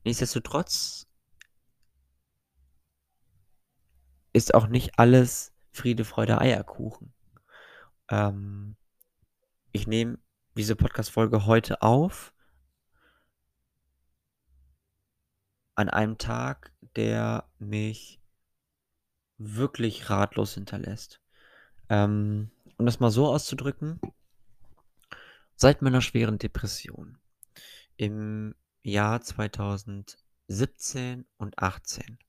Nichtsdestotrotz 0.03 1.07
ist 4.33 4.53
auch 4.53 4.67
nicht 4.67 4.99
alles 4.99 5.51
Friede, 5.71 6.05
Freude, 6.05 6.39
Eierkuchen. 6.39 7.11
Ähm, 8.09 8.75
ich 9.71 9.87
nehme 9.87 10.19
diese 10.55 10.75
Podcast-Folge 10.75 11.45
heute 11.45 11.81
auf. 11.81 12.33
An 15.75 15.89
einem 15.89 16.19
Tag, 16.19 16.71
der 16.95 17.49
mich 17.57 18.21
wirklich 19.37 20.11
ratlos 20.11 20.53
hinterlässt. 20.53 21.19
Ähm, 21.89 22.51
um 22.77 22.85
das 22.85 22.99
mal 22.99 23.09
so 23.09 23.27
auszudrücken, 23.27 23.99
seit 25.55 25.81
meiner 25.81 26.01
schweren 26.01 26.37
Depression 26.37 27.17
im 27.97 28.53
Jahr 28.83 29.21
2017 29.21 31.25
und 31.37 31.57
18 31.57 32.19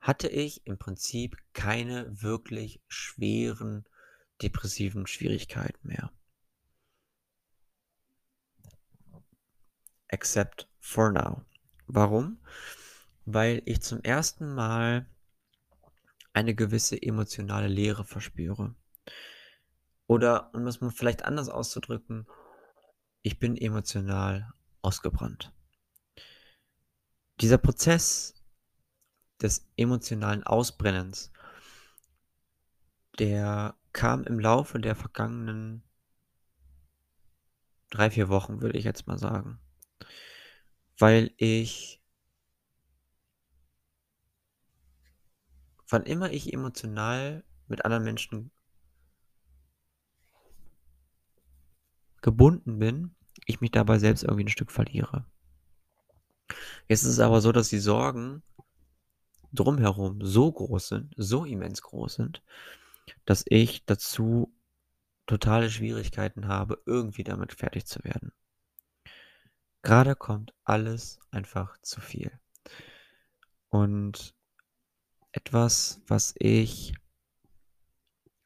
hatte 0.00 0.28
ich 0.28 0.66
im 0.66 0.78
Prinzip 0.78 1.38
keine 1.54 2.22
wirklich 2.22 2.82
schweren 2.88 3.86
depressiven 4.42 5.06
Schwierigkeiten 5.06 5.88
mehr. 5.88 6.12
Except 10.08 10.68
for 10.80 11.12
now. 11.12 11.44
Warum? 11.86 12.38
Weil 13.24 13.62
ich 13.66 13.82
zum 13.82 14.00
ersten 14.02 14.54
Mal 14.54 15.06
eine 16.32 16.54
gewisse 16.54 17.00
emotionale 17.00 17.68
Leere 17.68 18.04
verspüre. 18.04 18.74
Oder, 20.06 20.54
um 20.54 20.66
es 20.66 20.80
mal 20.80 20.90
vielleicht 20.90 21.24
anders 21.24 21.48
auszudrücken, 21.48 22.26
ich 23.22 23.38
bin 23.38 23.56
emotional 23.56 24.52
ausgebrannt. 24.80 25.52
Dieser 27.40 27.58
Prozess 27.58 28.34
des 29.42 29.68
emotionalen 29.76 30.42
Ausbrennens, 30.44 31.30
der 33.18 33.76
kam 33.92 34.24
im 34.24 34.38
Laufe 34.38 34.78
der 34.78 34.94
vergangenen 34.94 35.82
drei, 37.90 38.10
vier 38.10 38.28
Wochen, 38.28 38.60
würde 38.60 38.78
ich 38.78 38.84
jetzt 38.84 39.06
mal 39.06 39.18
sagen. 39.18 39.58
Weil 40.98 41.32
ich, 41.36 42.02
wann 45.88 46.04
immer 46.04 46.30
ich 46.32 46.52
emotional 46.52 47.44
mit 47.68 47.84
anderen 47.84 48.04
Menschen 48.04 48.50
gebunden 52.20 52.78
bin, 52.78 53.14
ich 53.46 53.60
mich 53.60 53.70
dabei 53.70 53.98
selbst 53.98 54.24
irgendwie 54.24 54.44
ein 54.44 54.48
Stück 54.48 54.72
verliere. 54.72 55.24
Jetzt 56.88 57.02
ist 57.02 57.10
es 57.10 57.20
aber 57.20 57.40
so, 57.40 57.52
dass 57.52 57.68
die 57.68 57.78
Sorgen 57.78 58.42
drumherum 59.52 60.20
so 60.22 60.50
groß 60.50 60.88
sind, 60.88 61.14
so 61.16 61.44
immens 61.44 61.82
groß 61.82 62.14
sind, 62.14 62.42
dass 63.24 63.44
ich 63.46 63.84
dazu 63.84 64.52
totale 65.26 65.70
Schwierigkeiten 65.70 66.48
habe, 66.48 66.82
irgendwie 66.86 67.24
damit 67.24 67.52
fertig 67.52 67.86
zu 67.86 68.02
werden. 68.04 68.32
Gerade 69.82 70.16
kommt 70.16 70.52
alles 70.64 71.18
einfach 71.30 71.78
zu 71.82 72.00
viel. 72.00 72.38
Und 73.68 74.34
etwas, 75.32 76.00
was 76.06 76.34
ich 76.38 76.94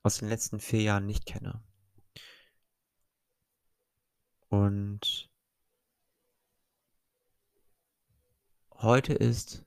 aus 0.03 0.19
den 0.19 0.29
letzten 0.29 0.61
vier 0.61 0.83
Jahren 0.83 1.07
nicht 1.07 1.27
kenne. 1.27 1.63
Und 4.49 5.31
heute 8.73 9.15
ist 9.15 9.65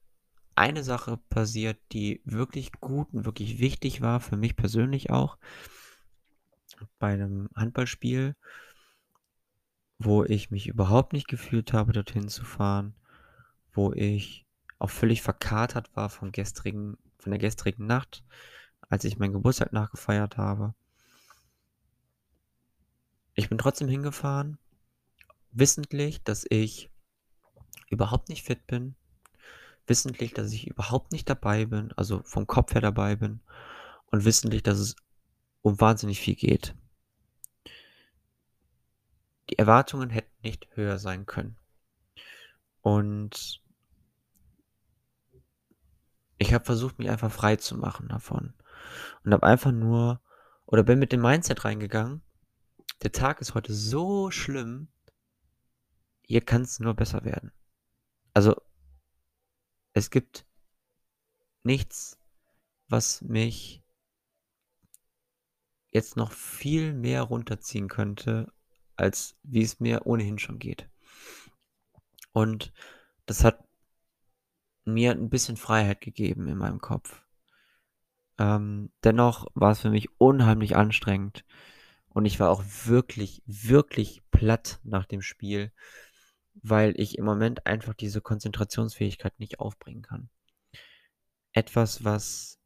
eine 0.55 0.84
Sache 0.84 1.17
passiert, 1.17 1.79
die 1.91 2.22
wirklich 2.25 2.72
gut 2.74 3.13
und 3.13 3.25
wirklich 3.25 3.60
wichtig 3.60 4.01
war, 4.01 4.19
für 4.19 4.38
mich 4.38 4.55
persönlich 4.55 5.10
auch, 5.10 5.38
bei 7.00 7.13
einem 7.13 7.50
Handballspiel, 7.55 8.36
wo 9.97 10.23
ich 10.23 10.51
mich 10.51 10.67
überhaupt 10.67 11.13
nicht 11.13 11.27
gefühlt 11.27 11.73
habe, 11.73 11.93
dorthin 11.93 12.27
zu 12.27 12.43
fahren, 12.43 12.95
wo 13.73 13.93
ich 13.93 14.45
auch 14.79 14.89
völlig 14.89 15.21
verkatert 15.21 15.95
war 15.95 16.09
vom 16.09 16.31
gestrigen, 16.31 16.97
von 17.17 17.31
der 17.31 17.39
gestrigen 17.39 17.85
Nacht, 17.85 18.23
als 18.89 19.05
ich 19.05 19.17
meinen 19.17 19.33
Geburtstag 19.33 19.73
nachgefeiert 19.73 20.37
habe. 20.37 20.73
Ich 23.33 23.49
bin 23.49 23.57
trotzdem 23.57 23.87
hingefahren, 23.87 24.57
wissentlich, 25.51 26.23
dass 26.23 26.45
ich 26.49 26.89
überhaupt 27.89 28.29
nicht 28.29 28.43
fit 28.43 28.65
bin, 28.67 28.95
wissentlich, 29.87 30.33
dass 30.33 30.51
ich 30.51 30.67
überhaupt 30.67 31.11
nicht 31.11 31.29
dabei 31.29 31.65
bin, 31.65 31.91
also 31.93 32.21
vom 32.23 32.47
Kopf 32.47 32.73
her 32.73 32.81
dabei 32.81 33.15
bin 33.15 33.41
und 34.07 34.25
wissentlich, 34.25 34.63
dass 34.63 34.79
es 34.79 34.95
um 35.61 35.79
wahnsinnig 35.79 36.19
viel 36.19 36.35
geht. 36.35 36.75
Die 39.49 39.57
Erwartungen 39.59 40.09
hätten 40.09 40.41
nicht 40.41 40.67
höher 40.75 40.97
sein 40.97 41.25
können. 41.25 41.57
Und 42.81 43.61
ich 46.37 46.53
habe 46.53 46.65
versucht, 46.65 46.99
mich 46.99 47.09
einfach 47.09 47.31
frei 47.31 47.55
zu 47.55 47.77
machen 47.77 48.07
davon 48.07 48.53
und 49.23 49.33
habe 49.33 49.45
einfach 49.45 49.71
nur 49.71 50.21
oder 50.65 50.83
bin 50.83 50.99
mit 50.99 51.11
dem 51.11 51.21
Mindset 51.21 51.65
reingegangen: 51.65 52.21
„Der 53.03 53.11
Tag 53.11 53.41
ist 53.41 53.53
heute 53.53 53.73
so 53.73 54.31
schlimm 54.31 54.87
hier 56.23 56.41
kann's 56.41 56.79
nur 56.79 56.95
besser 56.95 57.23
werden.“ 57.23 57.51
Also 58.33 58.59
es 59.93 60.09
gibt 60.09 60.45
nichts, 61.63 62.19
was 62.87 63.21
mich 63.21 63.83
jetzt 65.87 66.17
noch 66.17 66.31
viel 66.33 66.93
mehr 66.93 67.21
runterziehen 67.23 67.87
könnte, 67.87 68.51
als 68.97 69.37
wie 69.43 69.61
es 69.63 69.79
mir 69.79 70.05
ohnehin 70.05 70.39
schon 70.39 70.59
geht. 70.59 70.89
Und 72.33 72.73
das 73.25 73.43
hat 73.43 73.65
mir 74.85 75.11
'n 75.11 75.29
bisschen 75.29 75.57
Freiheit 75.57 76.01
gegeben 76.01 76.47
in 76.47 76.57
meinem 76.57 76.79
Kopf. 76.79 77.23
Ähm, 78.37 78.91
dennoch 79.03 79.47
war's 79.53 79.79
für 79.81 79.89
mich 79.89 80.09
unheimlich 80.19 80.75
anstrengend 80.75 81.45
und 82.09 82.25
ich 82.25 82.39
war 82.39 82.49
auch 82.49 82.63
wirklich, 82.85 83.41
wirklich 83.45 84.23
platt 84.31 84.79
nach 84.83 85.05
dem 85.05 85.21
Spiel, 85.21 85.71
weil 86.55 86.93
ich 86.99 87.17
im 87.17 87.25
Moment 87.25 87.65
einfach 87.65 87.93
diese 87.93 88.21
Konzentrationsfähigkeit 88.21 89.39
nicht 89.39 89.59
aufbringen 89.59 90.01
kann. 90.01 90.29
Etwas, 91.53 92.03
was 92.03 92.59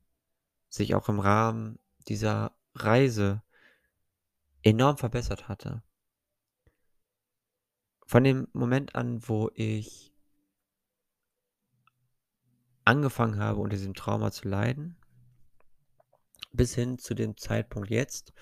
sich 0.69 0.95
auch 0.95 1.09
im 1.09 1.19
Rahmen 1.19 1.79
dieser 2.07 2.53
Reise 2.75 3.43
enorm 4.63 4.98
verbessert 4.98 5.48
hatte. 5.48 5.83
Von 8.10 8.24
dem 8.24 8.48
Moment 8.54 8.96
an, 8.96 9.22
wo 9.30 9.51
ich 9.54 10.12
angefangen 12.84 13.39
habe, 13.39 13.60
unter 13.60 13.78
diesem 13.78 13.94
Trauma 13.94 14.32
zu 14.32 14.50
leiden 14.50 14.98
bis 16.51 16.74
hin 16.74 16.98
zu 16.98 17.13
dem 17.13 17.38
Zeitpunkt 17.38 17.92
jetzt, 17.92 18.34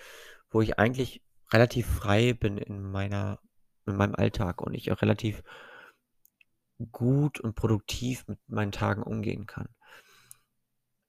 wo 0.49 0.61
ich 0.61 0.79
eigentlich 0.79 1.21
relativ 1.51 1.85
frei 1.85 2.33
bin 2.33 2.57
in 2.57 2.81
meiner 2.81 3.39
in 3.85 3.97
meinem 3.97 4.15
Alltag 4.15 4.61
und 4.61 4.73
ich 4.73 4.91
auch 4.91 5.01
relativ 5.01 5.43
gut 6.91 7.39
und 7.41 7.55
produktiv 7.55 8.25
mit 8.27 8.39
meinen 8.47 8.71
Tagen 8.71 9.03
umgehen 9.03 9.45
kann 9.45 9.67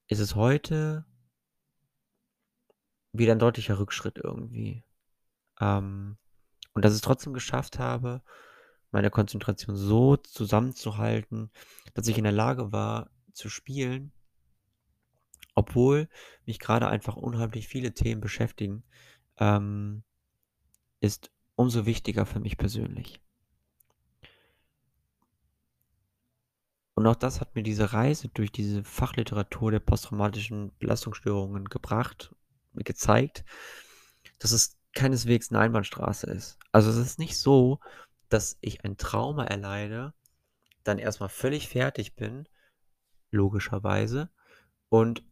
ist 0.09 0.19
es 0.19 0.35
heute 0.35 1.05
wieder 3.13 3.33
'n 3.33 3.39
deutlicher 3.39 3.79
Rückschritt 3.79 4.17
irgendwie. 4.17 4.83
Ähm, 5.59 6.17
und 6.73 6.83
dass 6.83 6.93
ich's 6.93 7.01
trotzdem 7.01 7.33
geschafft 7.33 7.79
habe, 7.79 8.23
meine 8.91 9.09
Konzentration 9.11 9.75
so 9.75 10.17
zusammenzuhalten, 10.17 11.51
dass 11.93 12.07
ich 12.07 12.17
in 12.17 12.23
der 12.23 12.33
Lage 12.33 12.71
war 12.71 13.09
zu 13.33 13.49
spielen 13.49 14.11
obwohl 15.55 16.07
mich 16.45 16.59
grade 16.59 16.87
einfach 16.87 17.15
unheimlich 17.15 17.67
viele 17.67 17.93
Themen 17.93 18.21
beschäftigen, 18.21 18.83
ähm, 19.37 20.03
ist 21.01 21.31
umso 21.55 21.85
wichtiger 21.85 22.25
für 22.25 22.39
mich 22.39 22.57
persönlich. 22.57 23.21
Und 26.97 27.07
auch 27.07 27.15
das 27.15 27.39
hat 27.39 27.55
mir 27.55 27.63
diese 27.63 27.93
Reise 27.93 28.27
durch 28.29 28.51
diese 28.51 28.83
Fachliteratur 28.83 29.71
der 29.71 29.79
posttraumatischen 29.79 30.71
Belastungsstörungen 30.79 31.65
gebracht 31.65 32.35
gezeigt, 32.75 33.43
dass 34.39 34.51
es 34.51 34.77
keineswegs 34.93 35.51
'ne 35.51 35.59
Einbahnstraße 35.59 36.27
ist. 36.27 36.57
Also, 36.71 36.89
es 36.91 36.97
ist 36.97 37.19
nicht 37.19 37.37
so, 37.37 37.79
dass 38.29 38.57
ich 38.61 38.83
ein 38.83 38.97
Trauma 38.97 39.45
erleide, 39.45 40.13
dann 40.83 40.99
erst 40.99 41.19
mal 41.19 41.29
völlig 41.29 41.67
fertig 41.67 42.15
bin, 42.15 42.47
logischerweise, 43.31 44.29
und 44.89 45.23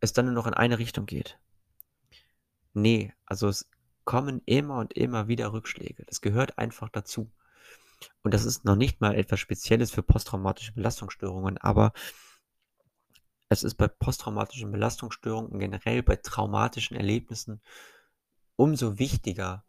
es 0.00 0.12
dann 0.12 0.26
nur 0.26 0.34
noch 0.34 0.46
in 0.46 0.54
eine 0.54 0.78
Richtung 0.78 1.06
geht. 1.06 1.38
Ne, 2.72 3.12
also, 3.24 3.48
es 3.48 3.68
kommen 4.04 4.42
immer 4.46 4.78
und 4.78 4.92
immer 4.94 5.28
wieder 5.28 5.52
Rückschläge. 5.52 6.04
Das 6.04 6.20
gehört 6.20 6.58
einfach 6.58 6.88
dazu. 6.88 7.30
Und 8.22 8.34
das 8.34 8.44
ist 8.44 8.64
noch 8.64 8.76
nicht 8.76 9.00
mal 9.00 9.14
etwas 9.14 9.40
Spezielles 9.40 9.90
für 9.90 10.02
posttraumatische 10.02 10.72
Belastungsstörungen, 10.72 11.58
aber 11.58 11.92
es 13.48 13.62
ist 13.62 13.76
bei 13.76 13.88
posttraumatischen 13.88 14.70
Belastungsstörungen 14.72 15.58
generell 15.58 16.02
bei 16.02 16.16
traumatischen 16.16 16.96
Erlebnissen 16.96 17.60
umso 18.56 18.98
wichtiger 18.98 19.64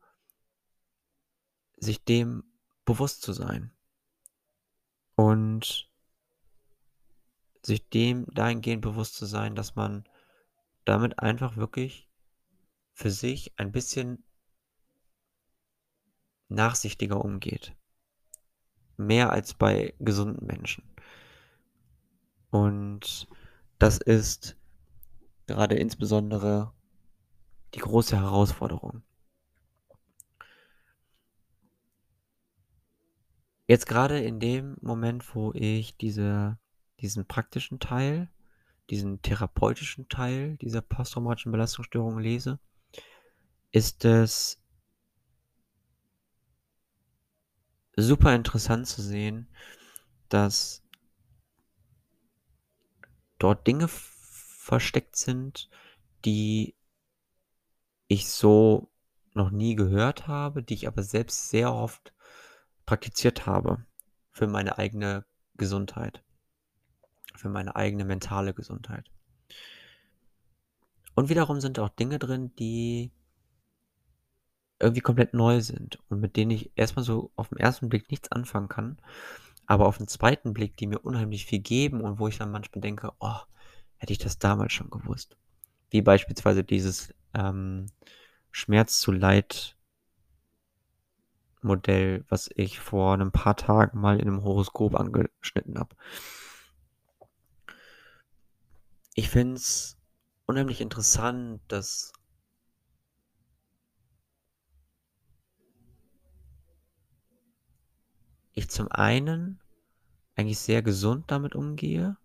sich 1.77 2.03
dem 2.03 2.43
bewusst 2.87 3.21
zu 3.21 3.33
sein. 3.33 3.71
Und 5.15 5.91
sich 7.61 7.87
dem 7.89 8.25
dahingehend 8.33 8.81
bewusst 8.81 9.15
zu 9.15 9.25
sein, 9.25 9.53
dass 9.55 9.75
man 9.75 10.05
damit 10.85 11.19
einfach 11.19 11.57
wirklich 11.57 12.09
für 12.93 13.11
sich 13.11 13.53
ein 13.59 13.71
bisschen 13.71 14.23
nachsichtiger 16.47 17.23
umgeht. 17.23 17.75
Mehr 18.95 19.31
als 19.31 19.53
bei 19.53 19.93
gesunden 19.99 20.47
Menschen. 20.47 20.83
Und 22.49 23.27
das 23.79 23.97
ist 23.97 24.55
gerade 25.45 25.75
insbesondere 25.75 26.73
die 27.73 27.79
große 27.79 28.15
Herausforderung. 28.15 29.03
Jetzt 33.67 33.85
grade 33.85 34.19
in 34.21 34.39
dem 34.39 34.77
Moment, 34.81 35.35
wo 35.35 35.51
ich 35.53 35.97
diese 35.97 36.57
diesen 37.01 37.27
praktischen 37.27 37.79
Teil, 37.79 38.29
diesen 38.89 39.21
therapeutischen 39.21 40.07
Teil 40.07 40.57
dieser 40.57 40.81
posttraumatischen 40.81 41.51
Belastungsstörung 41.51 42.17
lese, 42.17 42.59
ist 43.71 44.05
es 44.05 44.63
super 47.97 48.33
interessant 48.33 48.87
zu 48.87 49.01
sehen, 49.01 49.47
dass 50.29 50.83
dort 53.37 53.67
Dinge 53.67 53.87
versteckt 53.89 55.17
sind, 55.17 55.69
die 56.23 56.73
ich 58.07 58.29
so 58.29 58.89
noch 59.33 59.51
nie 59.51 59.75
gehört 59.75 60.27
habe, 60.27 60.63
die 60.63 60.73
ich 60.73 60.87
aber 60.87 61.03
selbst 61.03 61.49
sehr 61.49 61.73
oft 61.73 62.13
praktiziert 62.87 63.45
habe 63.45 63.85
für 64.31 64.47
meine 64.47 64.79
eigene 64.79 65.25
Gesundheit. 65.57 66.23
Für 67.35 67.49
meine 67.49 67.75
eigene 67.75 68.05
mentale 68.05 68.55
Gesundheit. 68.55 69.11
Und 71.13 71.29
wiederum 71.29 71.61
sind 71.61 71.77
auch 71.77 71.89
Dinge 71.89 72.17
drin, 72.17 72.55
die 72.57 73.11
irgendwie 74.79 75.01
komplett 75.01 75.33
neu 75.33 75.61
sind 75.61 75.99
und 76.09 76.19
mit 76.19 76.35
denen 76.35 76.51
ich 76.51 76.71
erst 76.75 76.95
mal 76.95 77.03
so 77.03 77.31
auf'n 77.35 77.57
1. 77.57 77.89
Blick 77.89 78.09
nichts 78.11 78.31
anfangen 78.31 78.69
kann, 78.69 78.97
aber 79.65 79.87
auf'n 79.87 80.07
2. 80.07 80.53
Blick, 80.53 80.77
die 80.77 80.87
mir 80.87 80.99
unheimlich 80.99 81.45
viel 81.45 81.59
geben 81.59 82.01
und 82.01 82.19
wo 82.19 82.27
ich 82.27 82.37
dann 82.37 82.51
manchmal 82.51 82.81
denke: 82.81 83.11
„Oh, 83.19 83.39
hätte 83.97 84.13
ich 84.13 84.19
das 84.19 84.39
damals 84.39 84.73
schon 84.73 84.89
gewusst.“ 84.91 85.37
Wie 85.89 86.01
beispielsweise 86.01 86.63
dieses, 86.63 87.13
ähm, 87.33 87.87
Schmerz 88.51 88.99
zu 88.99 89.11
Leid 89.11 89.76
Modell, 91.63 92.23
was 92.29 92.49
ich 92.55 92.79
vor 92.79 93.17
'nen 93.17 93.31
paar 93.31 93.55
Tagen 93.55 93.99
mal 93.99 94.19
in 94.19 94.27
'nem 94.27 94.43
Horoskop 94.43 94.95
angeschnitten 94.95 95.77
habe. 95.79 95.95
Ich 99.15 99.29
finde 99.31 99.55
es 99.55 99.97
unheimlich 100.45 100.79
interessant, 100.79 101.61
dass 101.69 102.13
ich 108.53 108.69
zum 108.69 108.91
einen 108.91 109.59
eigentlich 110.35 110.59
sehr 110.59 110.81
gesund 110.81 111.25
damit 111.31 111.55
umgehe. 111.55 112.17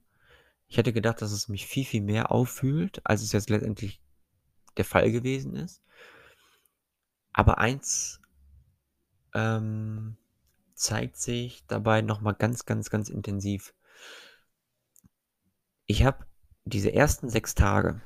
Ich 0.68 0.78
hätte 0.78 0.92
gedacht, 0.92 1.22
dass 1.22 1.32
es 1.32 1.48
mich 1.48 1.66
viel, 1.66 1.84
viel 1.84 2.02
mehr 2.02 2.32
aufwühlt, 2.32 3.00
als 3.04 3.22
es 3.22 3.32
jetzt 3.32 3.50
letztendlich 3.50 4.00
der 4.76 4.84
Fall 4.86 5.12
gewesen 5.12 5.56
ist. 5.56 5.78
Aber 7.34 7.58
eins 7.58 8.21
ähm, 9.34 10.16
zeigt 10.74 11.16
sich 11.16 11.64
dabei 11.66 12.02
noch 12.02 12.20
mal 12.20 12.32
ganz, 12.32 12.64
ganz, 12.66 12.90
ganz 12.90 13.08
intensiv. 13.08 13.74
Ich 15.86 16.04
habe 16.04 16.26
diese 16.64 16.92
ersten 16.92 17.28
6 17.28 17.54
Tage 17.54 18.00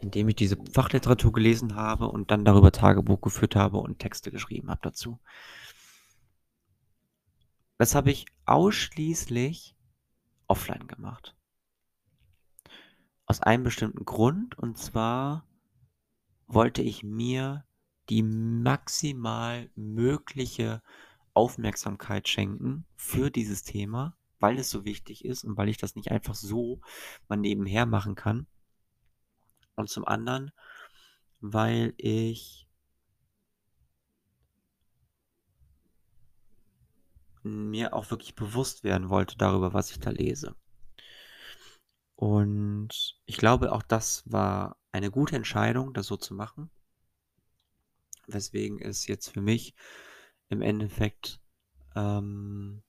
in 0.00 0.12
dem 0.12 0.28
ich 0.28 0.36
diese 0.36 0.56
Fachliteratur 0.72 1.32
gelesen 1.32 1.74
habe 1.74 2.08
und 2.08 2.30
dann 2.30 2.44
darüber 2.44 2.70
Tagebuch 2.70 3.20
geführt 3.20 3.56
habe 3.56 3.78
und 3.78 3.98
Texte 3.98 4.30
geschrieben 4.30 4.70
habe 4.70 4.80
dazu 4.82 5.18
das 7.78 7.94
habe 7.94 8.10
ich 8.10 8.26
ausschließlich 8.44 9.76
offline 10.48 10.88
gemacht. 10.88 11.36
Aus 13.24 13.40
einem 13.40 13.62
bestimmten 13.62 14.04
Grund, 14.04 14.58
und 14.58 14.76
zwar 14.76 15.46
wollte 16.48 16.82
ich 16.82 17.04
mir 17.04 17.64
die 18.08 18.22
maximal 18.22 19.70
mögliche 19.76 20.82
Aufmerksamkeit 21.34 22.28
schenken 22.28 22.84
für 22.96 23.30
dieses 23.30 23.62
Thema 23.62 24.18
weil 24.40 24.58
es 24.58 24.70
so 24.70 24.84
wichtig 24.84 25.24
ist 25.24 25.44
und 25.44 25.56
weil 25.56 25.68
ich 25.68 25.78
das 25.78 25.96
nicht 25.96 26.10
einfach 26.10 26.34
so 26.34 26.80
mal 27.28 27.36
nebenher 27.36 27.86
machen 27.86 28.14
kann. 28.14 28.46
Und 29.76 29.88
zum 29.88 30.06
anderen, 30.06 30.50
weil 31.40 31.94
ich 31.96 32.66
mir 37.42 37.94
auch 37.94 38.10
wirklich 38.10 38.34
bewusst 38.34 38.84
werden 38.84 39.08
wollte 39.08 39.36
darüber, 39.38 39.72
was 39.72 39.90
ich 39.90 40.00
da 40.00 40.10
lese. 40.10 40.56
Und 42.16 43.20
ich 43.26 43.36
glaube, 43.36 43.72
auch 43.72 43.82
das 43.82 44.24
war 44.26 44.76
eine 44.90 45.10
gute 45.10 45.36
Entscheidung, 45.36 45.94
das 45.94 46.06
so 46.06 46.16
zu 46.16 46.34
machen. 46.34 46.70
Weswegen 48.28 48.80
es 48.80 49.06
jetzt 49.06 49.30
für 49.30 49.40
mich 49.40 49.74
im 50.48 50.62
Endeffekt 50.62 51.40
ähm, 51.96 52.82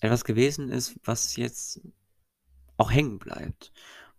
etwas 0.00 0.24
gewesen 0.24 0.68
ist, 0.68 0.98
was 1.04 1.36
jetzt 1.36 1.80
auch 2.76 2.90
hängen 2.90 3.18
bleibt, 3.18 3.72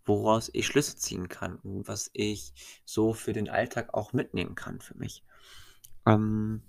woraus 0.04 0.50
ich 0.52 0.66
Schlüsse 0.66 0.96
ziehen 0.96 1.28
kann 1.28 1.56
und 1.56 1.86
was 1.88 2.10
ich 2.14 2.52
so 2.84 3.12
für 3.12 3.32
den 3.32 3.48
Alltag 3.48 3.92
auch 3.92 4.12
mitnehmen 4.12 4.54
kann 4.54 4.80
für 4.80 4.96
mich. 4.96 5.22
Ähm, 6.06 6.62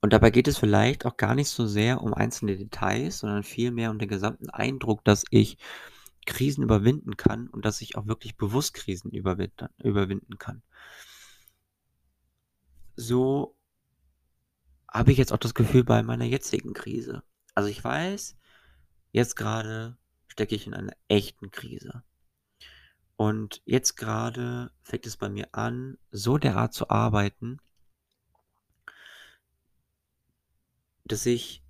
und 0.00 0.12
dabei 0.12 0.30
geht 0.30 0.46
es 0.46 0.58
vielleicht 0.58 1.04
auch 1.06 1.16
gar 1.16 1.34
nicht 1.34 1.48
so 1.48 1.66
sehr 1.66 2.02
um 2.02 2.14
einzelne 2.14 2.56
Details, 2.56 3.18
sondern 3.18 3.42
vielmehr 3.42 3.90
um 3.90 3.98
den 3.98 4.08
gesamten 4.08 4.50
Eindruck, 4.50 5.04
dass 5.04 5.24
ich 5.30 5.58
Krisen 6.26 6.62
überwinden 6.62 7.16
kann 7.16 7.48
und 7.48 7.64
dass 7.64 7.80
ich 7.80 7.96
auch 7.96 8.06
wirklich 8.06 8.36
bewusst 8.36 8.74
Krisen 8.74 9.10
überwinden, 9.10 10.38
kann. 10.38 10.62
So 12.96 13.56
habe 14.92 15.12
ich 15.12 15.18
jetzt 15.18 15.32
auch 15.32 15.38
das 15.38 15.54
Gefühl 15.54 15.84
bei 15.84 16.02
meiner 16.02 16.24
jetzigen 16.24 16.74
Krise. 16.74 17.22
Also 17.54 17.68
ich 17.68 17.82
weiß, 17.82 18.36
jetzt 19.12 19.36
gerade 19.36 19.96
stecke 20.28 20.54
ich 20.54 20.66
in 20.66 20.74
einer 20.74 20.92
echten 21.08 21.50
Krise. 21.50 22.02
Und 23.16 23.62
jetzt 23.64 23.96
gerade 23.96 24.70
fängt 24.82 25.06
es 25.06 25.16
bei 25.16 25.30
mir 25.30 25.54
an, 25.54 25.96
so 26.10 26.36
derart 26.36 26.74
zu 26.74 26.90
arbeiten, 26.90 27.58
dass 31.04 31.24
ich 31.24 31.62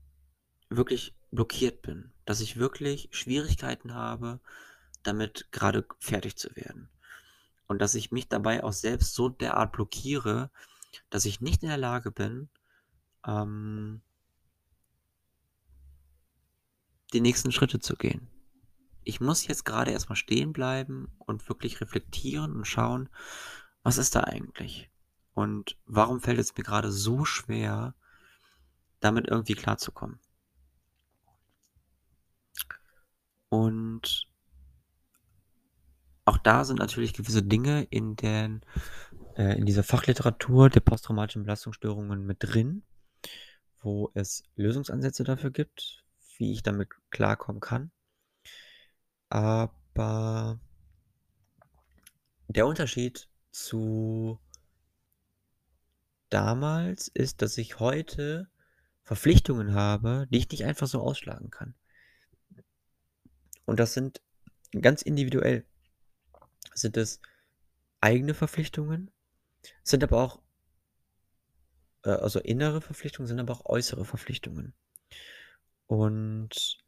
wirklich 0.69 1.15
blockiert 1.37 1.83
bin, 1.83 2.13
dass 2.25 2.41
ich 2.41 2.57
wirklich 2.57 3.09
Schwierigkeiten 3.13 3.95
habe, 3.95 4.41
damit 5.05 5.49
gerade 5.53 5.87
fertig 6.01 6.37
zu 6.37 6.55
werden. 6.57 6.89
Und 7.69 7.81
dass 7.81 7.95
ich 7.95 8.11
mich 8.11 8.29
dabei 8.29 8.65
auch 8.65 8.73
selbst 8.73 9.15
so 9.15 9.29
derart 9.29 9.73
blockiere, 9.73 10.51
dass 11.11 11.25
ich 11.25 11.41
nicht 11.41 11.63
in 11.63 11.69
der 11.69 11.79
Lage 11.79 12.11
bin, 12.11 12.49
ähm, 13.25 14.01
die 17.13 17.21
nächsten 17.21 17.53
Schritte 17.53 17.79
zu 17.79 17.95
gehen. 17.95 18.29
Ich 19.05 19.21
muss 19.21 19.47
jetzt 19.47 19.65
gerade 19.65 19.93
erstmal 19.93 20.17
stehen 20.17 20.53
bleiben 20.53 21.13
und 21.19 21.49
wirklich 21.49 21.81
reflektieren 21.81 22.57
und 22.57 22.65
schauen, 22.65 23.09
was 23.85 23.99
ist 23.99 24.17
da 24.17 24.25
eigentlich? 24.25 24.91
Und 25.35 25.77
warum 25.87 26.21
fällt 26.21 26.41
es 26.41 26.57
mir 26.57 26.65
gerade 26.65 26.91
so 26.91 27.25
schwer, 27.25 27.95
damit 29.01 29.29
irgendwie 29.29 29.55
klarzukommen? 29.55 30.19
Und 33.57 34.29
auch 36.27 36.39
da 36.39 36.65
sind 36.65 36.79
natürlich 36.79 37.15
gewisse 37.15 37.43
Dinge 37.43 37.85
in, 37.85 38.17
den, 38.17 38.61
äh, 39.37 39.59
in 39.59 39.65
dieser 39.65 39.83
Fachliteratur 39.83 40.69
der 40.69 40.81
posttraumatischen 40.81 41.45
Belastungsstörungen 41.45 42.27
mit 42.27 42.39
drin, 42.41 42.83
wo 43.81 44.11
es 44.13 44.45
Lösungsansätze 44.57 45.25
dafür 45.25 45.51
gibt, 45.51 46.05
wie 46.37 46.53
ich 46.53 46.63
damit 46.63 46.91
klarkommen 47.11 47.61
kann. 47.61 47.91
Aber 49.31 50.61
der 52.49 52.67
Unterschied 52.67 53.29
zu 53.51 54.39
damals 56.29 57.09
ist, 57.09 57.41
dass 57.41 57.57
ich 57.57 57.81
heute 57.81 58.51
Verpflichtungen 59.03 59.75
habe, 59.75 60.27
die 60.31 60.39
ich 60.39 60.51
nicht 60.51 60.65
einfach 60.67 60.87
so 60.87 61.01
ausschlagen 61.01 61.51
kann. 61.51 61.75
Und 63.67 63.79
das 63.79 63.93
sind 63.93 64.23
ganz 64.81 65.03
individuell. 65.03 65.67
Sind 66.75 66.97
es 66.97 67.21
eigene 68.01 68.35
Verpflichtungen, 68.35 69.11
sind 69.83 70.03
aber 70.03 70.23
auch, 70.23 70.41
äh, 72.05 72.11
also 72.11 72.41
innere 72.41 72.81
Verpflichtungen, 72.81 73.27
sind 73.27 73.41
aber 73.41 73.53
auch 73.53 73.67
äußere 73.67 74.05
Verpflichtungen. 74.05 74.75
Und 75.87 76.79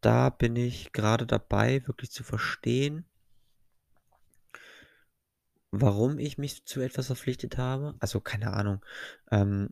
da 0.00 0.30
bin 0.30 0.56
ich 0.56 0.92
gerade 0.92 1.26
dabei, 1.26 1.86
wirklich 1.86 2.10
zu 2.10 2.24
verstehen, 2.24 3.04
warum 5.70 6.18
ich 6.18 6.38
mich 6.38 6.64
zu 6.64 6.80
etwas 6.80 7.06
verpflichtet 7.06 7.58
habe. 7.58 7.94
Also 8.00 8.20
keine 8.20 8.52
Ahnung, 8.52 8.84
ähm, 9.30 9.70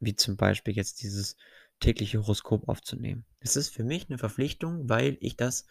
wie 0.00 0.14
zum 0.14 0.36
Beispiel 0.36 0.74
jetzt 0.74 1.02
dieses 1.02 1.36
tägliche 1.84 2.18
Horoskop 2.18 2.66
aufzunehmen. 2.66 3.26
Das 3.40 3.56
ist 3.56 3.68
für 3.68 3.84
mich 3.84 4.08
eine 4.08 4.16
Verpflichtung, 4.16 4.88
weil 4.88 5.18
ich 5.20 5.36
das 5.36 5.66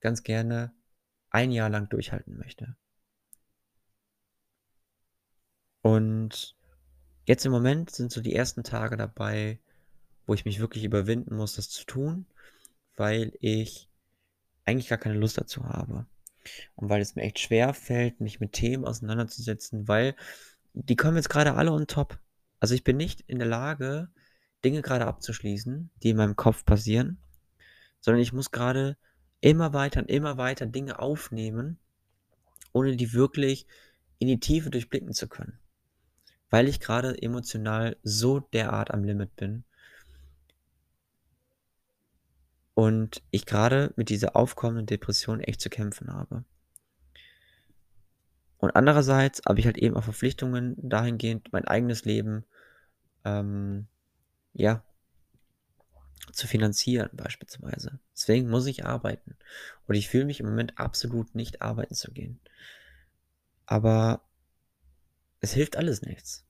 ganz 0.00 0.24
gerne 0.24 0.72
ein 1.30 1.52
Jahr 1.52 1.70
lang 1.70 1.88
durchhalten 1.88 2.36
möchte. 2.36 2.76
Und 5.80 6.56
jetzt 7.26 7.46
im 7.46 7.52
Moment 7.52 7.90
sind 7.90 8.10
so 8.10 8.20
die 8.20 8.34
ersten 8.34 8.64
Tage 8.64 8.96
dabei, 8.96 9.60
wo 10.26 10.34
ich 10.34 10.44
mich 10.44 10.58
wirklich 10.58 10.82
überwinden 10.82 11.36
muss, 11.36 11.54
das 11.54 11.70
zu 11.70 11.84
tun, 11.84 12.26
weil 12.96 13.32
ich 13.38 13.88
eigentlich 14.64 14.88
gar 14.88 14.98
keine 14.98 15.18
Lust 15.18 15.38
dazu 15.38 15.64
habe. 15.64 16.06
Und 16.74 16.88
weil 16.88 17.00
es 17.00 17.14
mir 17.14 17.22
echt 17.22 17.38
schwer 17.38 17.72
fällt, 17.72 18.20
mich 18.20 18.40
mit 18.40 18.52
Themen 18.52 18.84
auseinanderzusetzen, 18.84 19.86
weil 19.86 20.16
die 20.72 20.96
kommen 20.96 21.16
jetzt 21.16 21.30
gerade 21.30 21.54
alle 21.54 21.70
on 21.70 21.86
top. 21.86 22.18
Also 22.58 22.74
ich 22.74 22.82
bin 22.82 22.96
nicht 22.96 23.20
in 23.22 23.38
der 23.38 23.48
Lage, 23.48 24.10
Dinge 24.64 24.82
gerade 24.82 25.06
abzuschließen, 25.06 25.90
die 26.02 26.10
in 26.10 26.16
meinem 26.16 26.36
Kopf 26.36 26.64
passieren, 26.64 27.18
sondern 28.00 28.22
ich 28.22 28.32
muss 28.32 28.50
gerade 28.50 28.96
immer 29.40 29.72
weiter 29.72 30.00
und 30.00 30.10
immer 30.10 30.36
weiter 30.36 30.66
Dinge 30.66 30.98
aufnehmen, 30.98 31.78
ohne 32.72 32.96
die 32.96 33.12
wirklich 33.12 33.66
in 34.18 34.28
die 34.28 34.40
Tiefe 34.40 34.70
durchblicken 34.70 35.12
zu 35.12 35.28
können. 35.28 35.58
Weil 36.50 36.68
ich 36.68 36.80
gerade 36.80 37.20
emotional 37.20 37.96
so 38.02 38.40
derart 38.40 38.90
am 38.90 39.04
Limit 39.04 39.34
bin 39.36 39.64
und 42.74 43.22
ich 43.30 43.46
gerade 43.46 43.92
mit 43.96 44.08
dieser 44.08 44.36
aufkommenden 44.36 44.86
Depression 44.86 45.40
echt 45.40 45.60
zu 45.60 45.70
kämpfen 45.70 46.12
habe. 46.12 46.44
Und 48.58 48.76
andererseits 48.76 49.42
habe 49.46 49.58
ich 49.58 49.66
halt 49.66 49.76
eben 49.76 49.96
auch 49.96 50.04
Verpflichtungen 50.04 50.76
dahingehend, 50.78 51.52
mein 51.52 51.64
eigenes 51.64 52.04
Leben, 52.04 52.44
ähm, 53.24 53.88
ja, 54.54 54.84
zu 56.32 56.46
finanzieren 56.46 57.10
beispielsweise. 57.12 57.98
Deswegen 58.14 58.48
muss 58.48 58.66
ich 58.66 58.86
arbeiten. 58.86 59.36
Und 59.86 59.94
ich 59.94 60.08
fühle 60.08 60.24
mich 60.24 60.40
im 60.40 60.46
Moment 60.46 60.78
absolut 60.78 61.34
nicht 61.34 61.62
arbeiten 61.62 61.94
zu 61.94 62.12
gehen. 62.12 62.40
Aber 63.66 64.22
es 65.40 65.52
hilft 65.52 65.76
alles 65.76 66.02
nichts. 66.02 66.44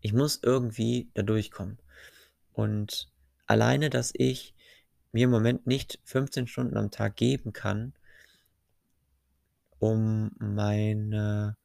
Ich 0.00 0.12
muss 0.12 0.40
irgendwie 0.42 1.10
da 1.14 1.22
durchkommen. 1.22 1.78
Und 2.52 3.10
alleine, 3.46 3.88
dass 3.88 4.12
ich 4.14 4.54
mir 5.12 5.24
im 5.24 5.30
Moment 5.30 5.66
nicht 5.66 6.00
15 6.04 6.46
Stunden 6.46 6.76
am 6.76 6.90
Tag 6.90 7.16
geben 7.16 7.52
kann, 7.52 7.92
um 9.78 10.32
meine, 10.38 11.56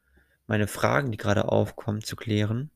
meine 0.48 0.68
Fragen, 0.68 1.12
die 1.12 1.18
gerade 1.18 1.50
aufkommen, 1.50 2.02
zu 2.02 2.16
klären. 2.16 2.72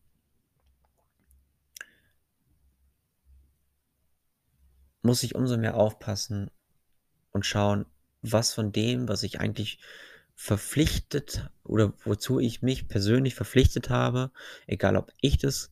Muss 5.02 5.24
ich 5.24 5.36
umso 5.36 5.58
mehr 5.58 5.76
aufpassen 5.76 6.52
und 7.32 7.46
schauen, 7.46 7.86
was 8.22 8.54
von 8.54 8.72
dem, 8.72 9.08
was 9.08 9.24
ich 9.24 9.40
eigentlich 9.40 9.80
verpflichtet 10.36 11.50
oder 11.64 11.94
wozu 12.04 12.40
ich 12.40 12.62
mich 12.62 12.88
persönlich 12.88 13.36
verpflichtet 13.36 13.90
habe, 13.90 14.32
egal 14.68 14.96
ob 14.96 15.12
ich 15.22 15.38
das 15.38 15.72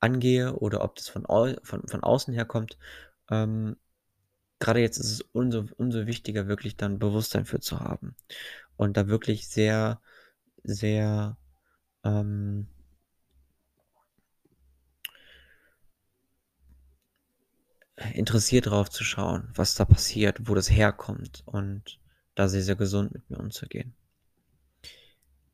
angehe 0.00 0.54
oder 0.54 0.82
ob 0.82 0.96
das 0.96 1.08
von, 1.08 1.24
von, 1.62 1.86
von 1.86 2.02
außen 2.02 2.34
herkommt, 2.34 2.78
ähm, 3.30 3.76
gerade 4.58 4.80
jetzt 4.80 4.98
ist 4.98 5.10
es 5.10 5.20
umso, 5.32 5.66
umso 5.76 6.06
wichtiger, 6.06 6.48
wirklich 6.48 6.76
dann 6.76 6.98
Bewusstsein 6.98 7.44
für 7.44 7.60
zu 7.60 7.80
haben. 7.80 8.16
Und 8.76 8.96
da 8.96 9.08
wirklich 9.08 9.48
sehr, 9.48 10.00
sehr 10.62 11.36
ähm, 12.02 12.68
interessiert 18.12 18.66
drauf 18.66 18.90
zu 18.90 19.04
schauen, 19.04 19.50
was 19.54 19.74
da 19.74 19.84
passiert, 19.84 20.48
wo 20.48 20.54
das 20.54 20.70
herkommt 20.70 21.42
und 21.46 21.98
da 22.34 22.48
sehr, 22.48 22.62
sehr 22.62 22.76
gesund 22.76 23.12
mit 23.12 23.30
mir 23.30 23.38
umzugehen. 23.38 23.94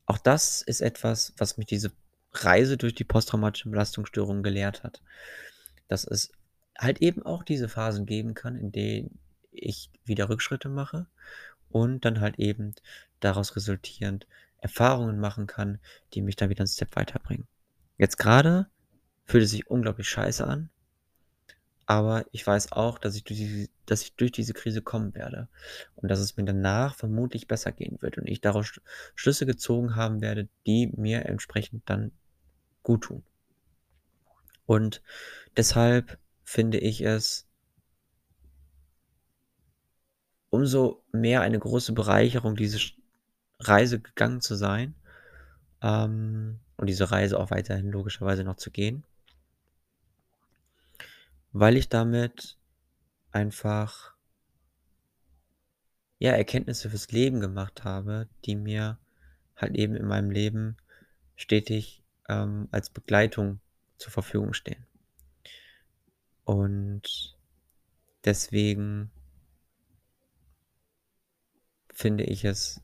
Auch 0.05 0.17
das 0.17 0.61
ist 0.61 0.81
etwas, 0.81 1.33
was 1.37 1.57
mich 1.57 1.67
diese 1.67 1.91
Reise 2.33 2.77
durch 2.77 2.95
die 2.95 3.03
posttraumatische 3.03 3.69
Belastungsstörung 3.69 4.41
gelehrt 4.41 4.83
hat. 4.83 5.01
Dass 5.87 6.05
es 6.05 6.31
halt 6.77 7.01
eben 7.01 7.23
auch 7.23 7.43
diese 7.43 7.69
Phasen 7.69 8.05
geben 8.05 8.33
kann, 8.33 8.55
in 8.55 8.71
denen 8.71 9.19
ich 9.51 9.89
wieder 10.05 10.29
Rückschritte 10.29 10.69
mache 10.69 11.05
und 11.69 12.05
dann 12.05 12.21
halt 12.21 12.39
eben 12.39 12.73
daraus 13.19 13.55
resultierend 13.55 14.25
Erfahrungen 14.57 15.19
machen 15.19 15.47
kann, 15.47 15.79
die 16.13 16.21
mich 16.21 16.35
dann 16.35 16.49
wieder 16.49 16.61
einen 16.61 16.67
Step 16.67 16.95
weiterbringen. 16.95 17.47
Jetzt 17.97 18.17
gerade 18.17 18.67
fühlt 19.25 19.43
es 19.43 19.51
sich 19.51 19.67
unglaublich 19.67 20.09
scheiße 20.09 20.45
an, 20.45 20.69
aber 21.91 22.25
ich 22.31 22.47
weiß 22.47 22.71
auch, 22.71 22.97
dass 22.97 23.17
ich, 23.17 23.25
durch 23.25 23.37
die, 23.37 23.69
dass 23.85 24.01
ich 24.01 24.15
durch 24.15 24.31
diese 24.31 24.53
Krise 24.53 24.81
kommen 24.81 25.13
werde 25.13 25.49
und 25.95 26.07
dass 26.07 26.19
es 26.19 26.37
mir 26.37 26.45
danach 26.45 26.95
vermutlich 26.95 27.49
besser 27.49 27.73
gehen 27.73 28.01
wird 28.01 28.17
und 28.17 28.29
ich 28.29 28.39
daraus 28.39 28.79
Schlüsse 29.13 29.45
gezogen 29.45 29.93
haben 29.93 30.21
werde, 30.21 30.47
die 30.65 30.87
mir 30.95 31.25
entsprechend 31.25 31.83
dann 31.89 32.13
gut 32.81 33.03
tun. 33.03 33.23
Und 34.65 35.01
deshalb 35.57 36.17
finde 36.45 36.77
ich 36.77 37.01
es 37.01 37.45
umso 40.49 41.03
mehr 41.11 41.41
eine 41.41 41.59
große 41.59 41.91
Bereicherung, 41.91 42.55
diese 42.55 42.79
Reise 43.59 43.99
gegangen 43.99 44.39
zu 44.39 44.55
sein 44.55 44.95
ähm, 45.81 46.61
und 46.77 46.87
diese 46.87 47.11
Reise 47.11 47.37
auch 47.37 47.51
weiterhin 47.51 47.91
logischerweise 47.91 48.45
noch 48.45 48.55
zu 48.55 48.71
gehen, 48.71 49.03
weil 51.51 51.77
ich 51.77 51.89
damit 51.89 52.57
einfach 53.31 54.13
ja 56.19 56.31
Erkenntnisse 56.31 56.89
fürs 56.89 57.11
Leben 57.11 57.39
gemacht 57.39 57.83
habe, 57.83 58.29
die 58.45 58.55
mir 58.55 58.99
halt 59.55 59.75
eben 59.75 59.95
in 59.95 60.07
meinem 60.07 60.29
Leben 60.31 60.77
stetig 61.35 62.03
ähm, 62.29 62.67
als 62.71 62.89
Begleitung 62.89 63.59
zur 63.97 64.11
Verfügung 64.11 64.53
stehen. 64.53 64.85
Und 66.43 67.37
deswegen 68.25 69.11
finde 71.93 72.23
ich 72.23 72.45
es 72.45 72.81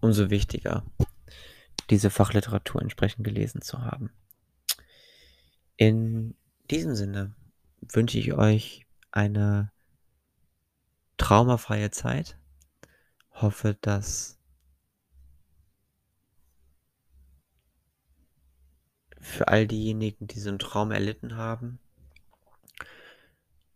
umso 0.00 0.30
wichtiger, 0.30 0.84
diese 1.90 2.10
Fachliteratur 2.10 2.80
entsprechend 2.82 3.24
gelesen 3.24 3.60
zu 3.60 3.82
haben. 3.82 4.10
In 5.76 6.36
diesem 6.70 6.94
Sinne 6.94 7.34
wünsche 7.92 8.18
ich 8.18 8.32
euch 8.34 8.86
eine 9.10 9.72
traumafreie 11.16 11.90
Zeit. 11.90 12.38
Hoffe, 13.30 13.76
dass 13.80 14.38
für 19.20 19.48
all 19.48 19.66
diejenigen, 19.66 20.26
die 20.26 20.38
so 20.38 20.50
einen 20.50 20.58
Traum 20.58 20.90
erlitten 20.90 21.36
haben, 21.36 21.78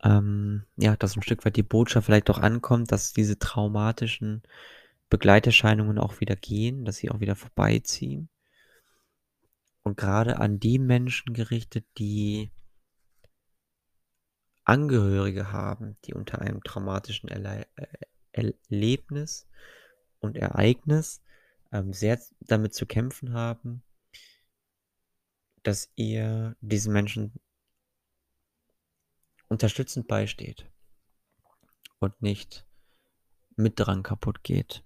ähm, 0.02 0.64
ja, 0.76 0.96
dass 0.96 1.16
ein 1.16 1.22
Stück 1.22 1.44
weit 1.44 1.56
die 1.56 1.62
Botschaft 1.62 2.06
vielleicht 2.06 2.30
auch 2.30 2.38
ankommt, 2.38 2.92
dass 2.92 3.12
diese 3.12 3.38
traumatischen 3.38 4.42
Begleiterscheinungen 5.10 5.98
auch 5.98 6.20
wieder 6.20 6.36
gehen, 6.36 6.84
dass 6.84 6.96
sie 6.96 7.10
auch 7.10 7.20
wieder 7.20 7.34
vorbeiziehen. 7.34 8.28
Und 9.82 9.96
gerade 9.96 10.38
an 10.38 10.60
die 10.60 10.78
Menschen 10.78 11.32
gerichtet, 11.32 11.86
die 11.96 12.50
Angehörige 14.68 15.50
haben, 15.50 15.96
die 16.04 16.14
unter 16.14 16.40
einem 16.40 16.62
traumatischen 16.62 17.28
Erle 17.28 17.66
äh, 17.76 17.86
Erlebnis 18.32 19.48
und 20.20 20.36
Ereignis 20.36 21.22
ähm, 21.72 21.92
sehr 21.92 22.20
damit 22.40 22.74
zu 22.74 22.86
kämpfen 22.86 23.32
haben, 23.32 23.82
dass 25.62 25.90
ihr 25.96 26.54
diesen 26.60 26.92
Menschen 26.92 27.40
unterstützend 29.48 30.06
beisteht 30.06 30.70
und 31.98 32.20
nicht 32.20 32.66
mit 33.56 33.80
dran 33.80 34.02
kaputt 34.02 34.44
geht. 34.44 34.84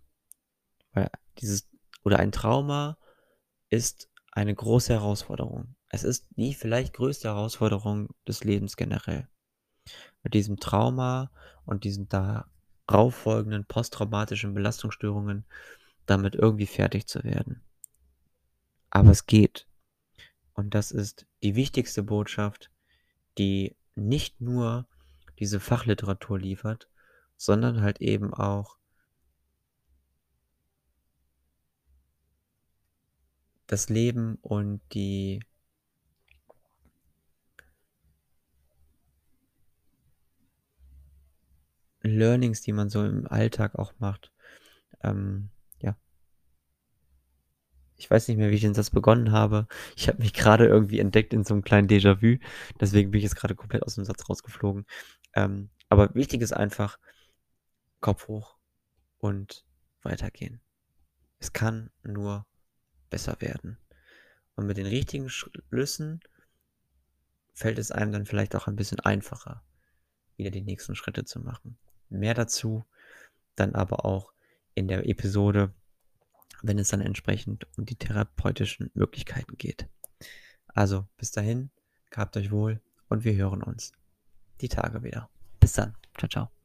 Weil 0.92 1.10
dieses 1.38 1.68
oder 2.04 2.20
ein 2.20 2.32
Trauma 2.32 2.98
ist 3.68 4.08
eine 4.30 4.54
große 4.54 4.92
Herausforderung. 4.92 5.74
Es 5.88 6.04
ist 6.04 6.26
die 6.30 6.54
vielleicht 6.54 6.94
größte 6.94 7.28
Herausforderung 7.28 8.14
des 8.26 8.44
Lebens 8.44 8.76
generell. 8.76 9.28
Mit 10.22 10.34
diesem 10.34 10.58
Trauma 10.58 11.30
und 11.64 11.84
diesen 11.84 12.08
darauf 12.08 13.14
folgenden 13.14 13.64
posttraumatischen 13.64 14.54
Belastungsstörungen 14.54 15.44
damit 16.06 16.34
irgendwie 16.34 16.66
fertig 16.66 17.06
zu 17.06 17.22
werden. 17.24 17.62
Aber 18.90 19.10
es 19.10 19.26
geht. 19.26 19.66
Und 20.54 20.74
das 20.74 20.90
ist 20.90 21.26
die 21.42 21.54
wichtigste 21.54 22.02
Botschaft, 22.02 22.70
die 23.38 23.76
nicht 23.94 24.40
nur 24.40 24.86
diese 25.38 25.60
Fachliteratur 25.60 26.38
liefert, 26.38 26.88
sondern 27.36 27.80
halt 27.80 28.00
eben 28.00 28.32
auch 28.34 28.76
das 33.66 33.88
Leben 33.88 34.36
und 34.42 34.80
die 34.92 35.40
Learnings, 42.22 42.60
die 42.60 42.72
man 42.72 42.88
so 42.88 43.04
im 43.04 43.26
Alltag 43.26 43.74
auch 43.76 43.92
macht. 43.98 44.32
Ähm, 45.02 45.50
ja. 45.80 45.96
Ich 47.96 48.08
weiß 48.10 48.28
nicht 48.28 48.36
mehr, 48.36 48.50
wie 48.50 48.54
ich 48.54 48.60
den 48.60 48.74
Satz 48.74 48.90
begonnen 48.90 49.32
habe. 49.32 49.66
Ich 49.96 50.08
habe 50.08 50.18
mich 50.18 50.32
gerade 50.32 50.66
irgendwie 50.66 51.00
entdeckt 51.00 51.32
in 51.34 51.44
so 51.44 51.54
einem 51.54 51.64
kleinen 51.64 51.88
Déjà-vu. 51.88 52.38
Deswegen 52.80 53.10
bin 53.10 53.18
ich 53.18 53.24
jetzt 53.24 53.36
gerade 53.36 53.54
komplett 53.56 53.82
aus 53.82 53.96
dem 53.96 54.04
Satz 54.04 54.28
rausgeflogen. 54.28 54.86
Ähm, 55.34 55.70
aber 55.88 56.14
wichtig 56.14 56.40
ist 56.42 56.52
einfach, 56.52 56.98
Kopf 58.00 58.28
hoch 58.28 58.56
und 59.18 59.64
weitergehen. 60.02 60.60
Es 61.38 61.52
kann 61.52 61.90
nur 62.02 62.46
besser 63.10 63.40
werden. 63.40 63.78
Und 64.54 64.66
mit 64.66 64.76
den 64.76 64.86
richtigen 64.86 65.28
Schlüssen 65.28 66.20
fällt 67.54 67.78
es 67.78 67.90
einem 67.90 68.12
dann 68.12 68.26
vielleicht 68.26 68.54
auch 68.56 68.66
ein 68.66 68.76
bisschen 68.76 69.00
einfacher, 69.00 69.62
wieder 70.36 70.50
die 70.50 70.62
nächsten 70.62 70.94
Schritte 70.94 71.24
zu 71.24 71.40
machen. 71.40 71.78
Mehr 72.18 72.34
dazu 72.34 72.84
dann 73.56 73.74
aber 73.74 74.04
auch 74.04 74.32
in 74.74 74.88
der 74.88 75.08
Episode, 75.08 75.72
wenn 76.62 76.78
es 76.78 76.88
dann 76.88 77.00
entsprechend 77.00 77.66
um 77.76 77.84
die 77.84 77.96
therapeutischen 77.96 78.90
Möglichkeiten 78.94 79.56
geht. 79.58 79.88
Also 80.68 81.06
bis 81.16 81.30
dahin, 81.30 81.70
gehabt 82.10 82.36
euch 82.36 82.50
wohl 82.50 82.80
und 83.08 83.24
wir 83.24 83.34
hören 83.34 83.62
uns 83.62 83.92
die 84.60 84.68
Tage 84.68 85.02
wieder. 85.02 85.28
Bis 85.60 85.72
dann. 85.74 85.94
Ciao, 86.16 86.28
ciao. 86.28 86.61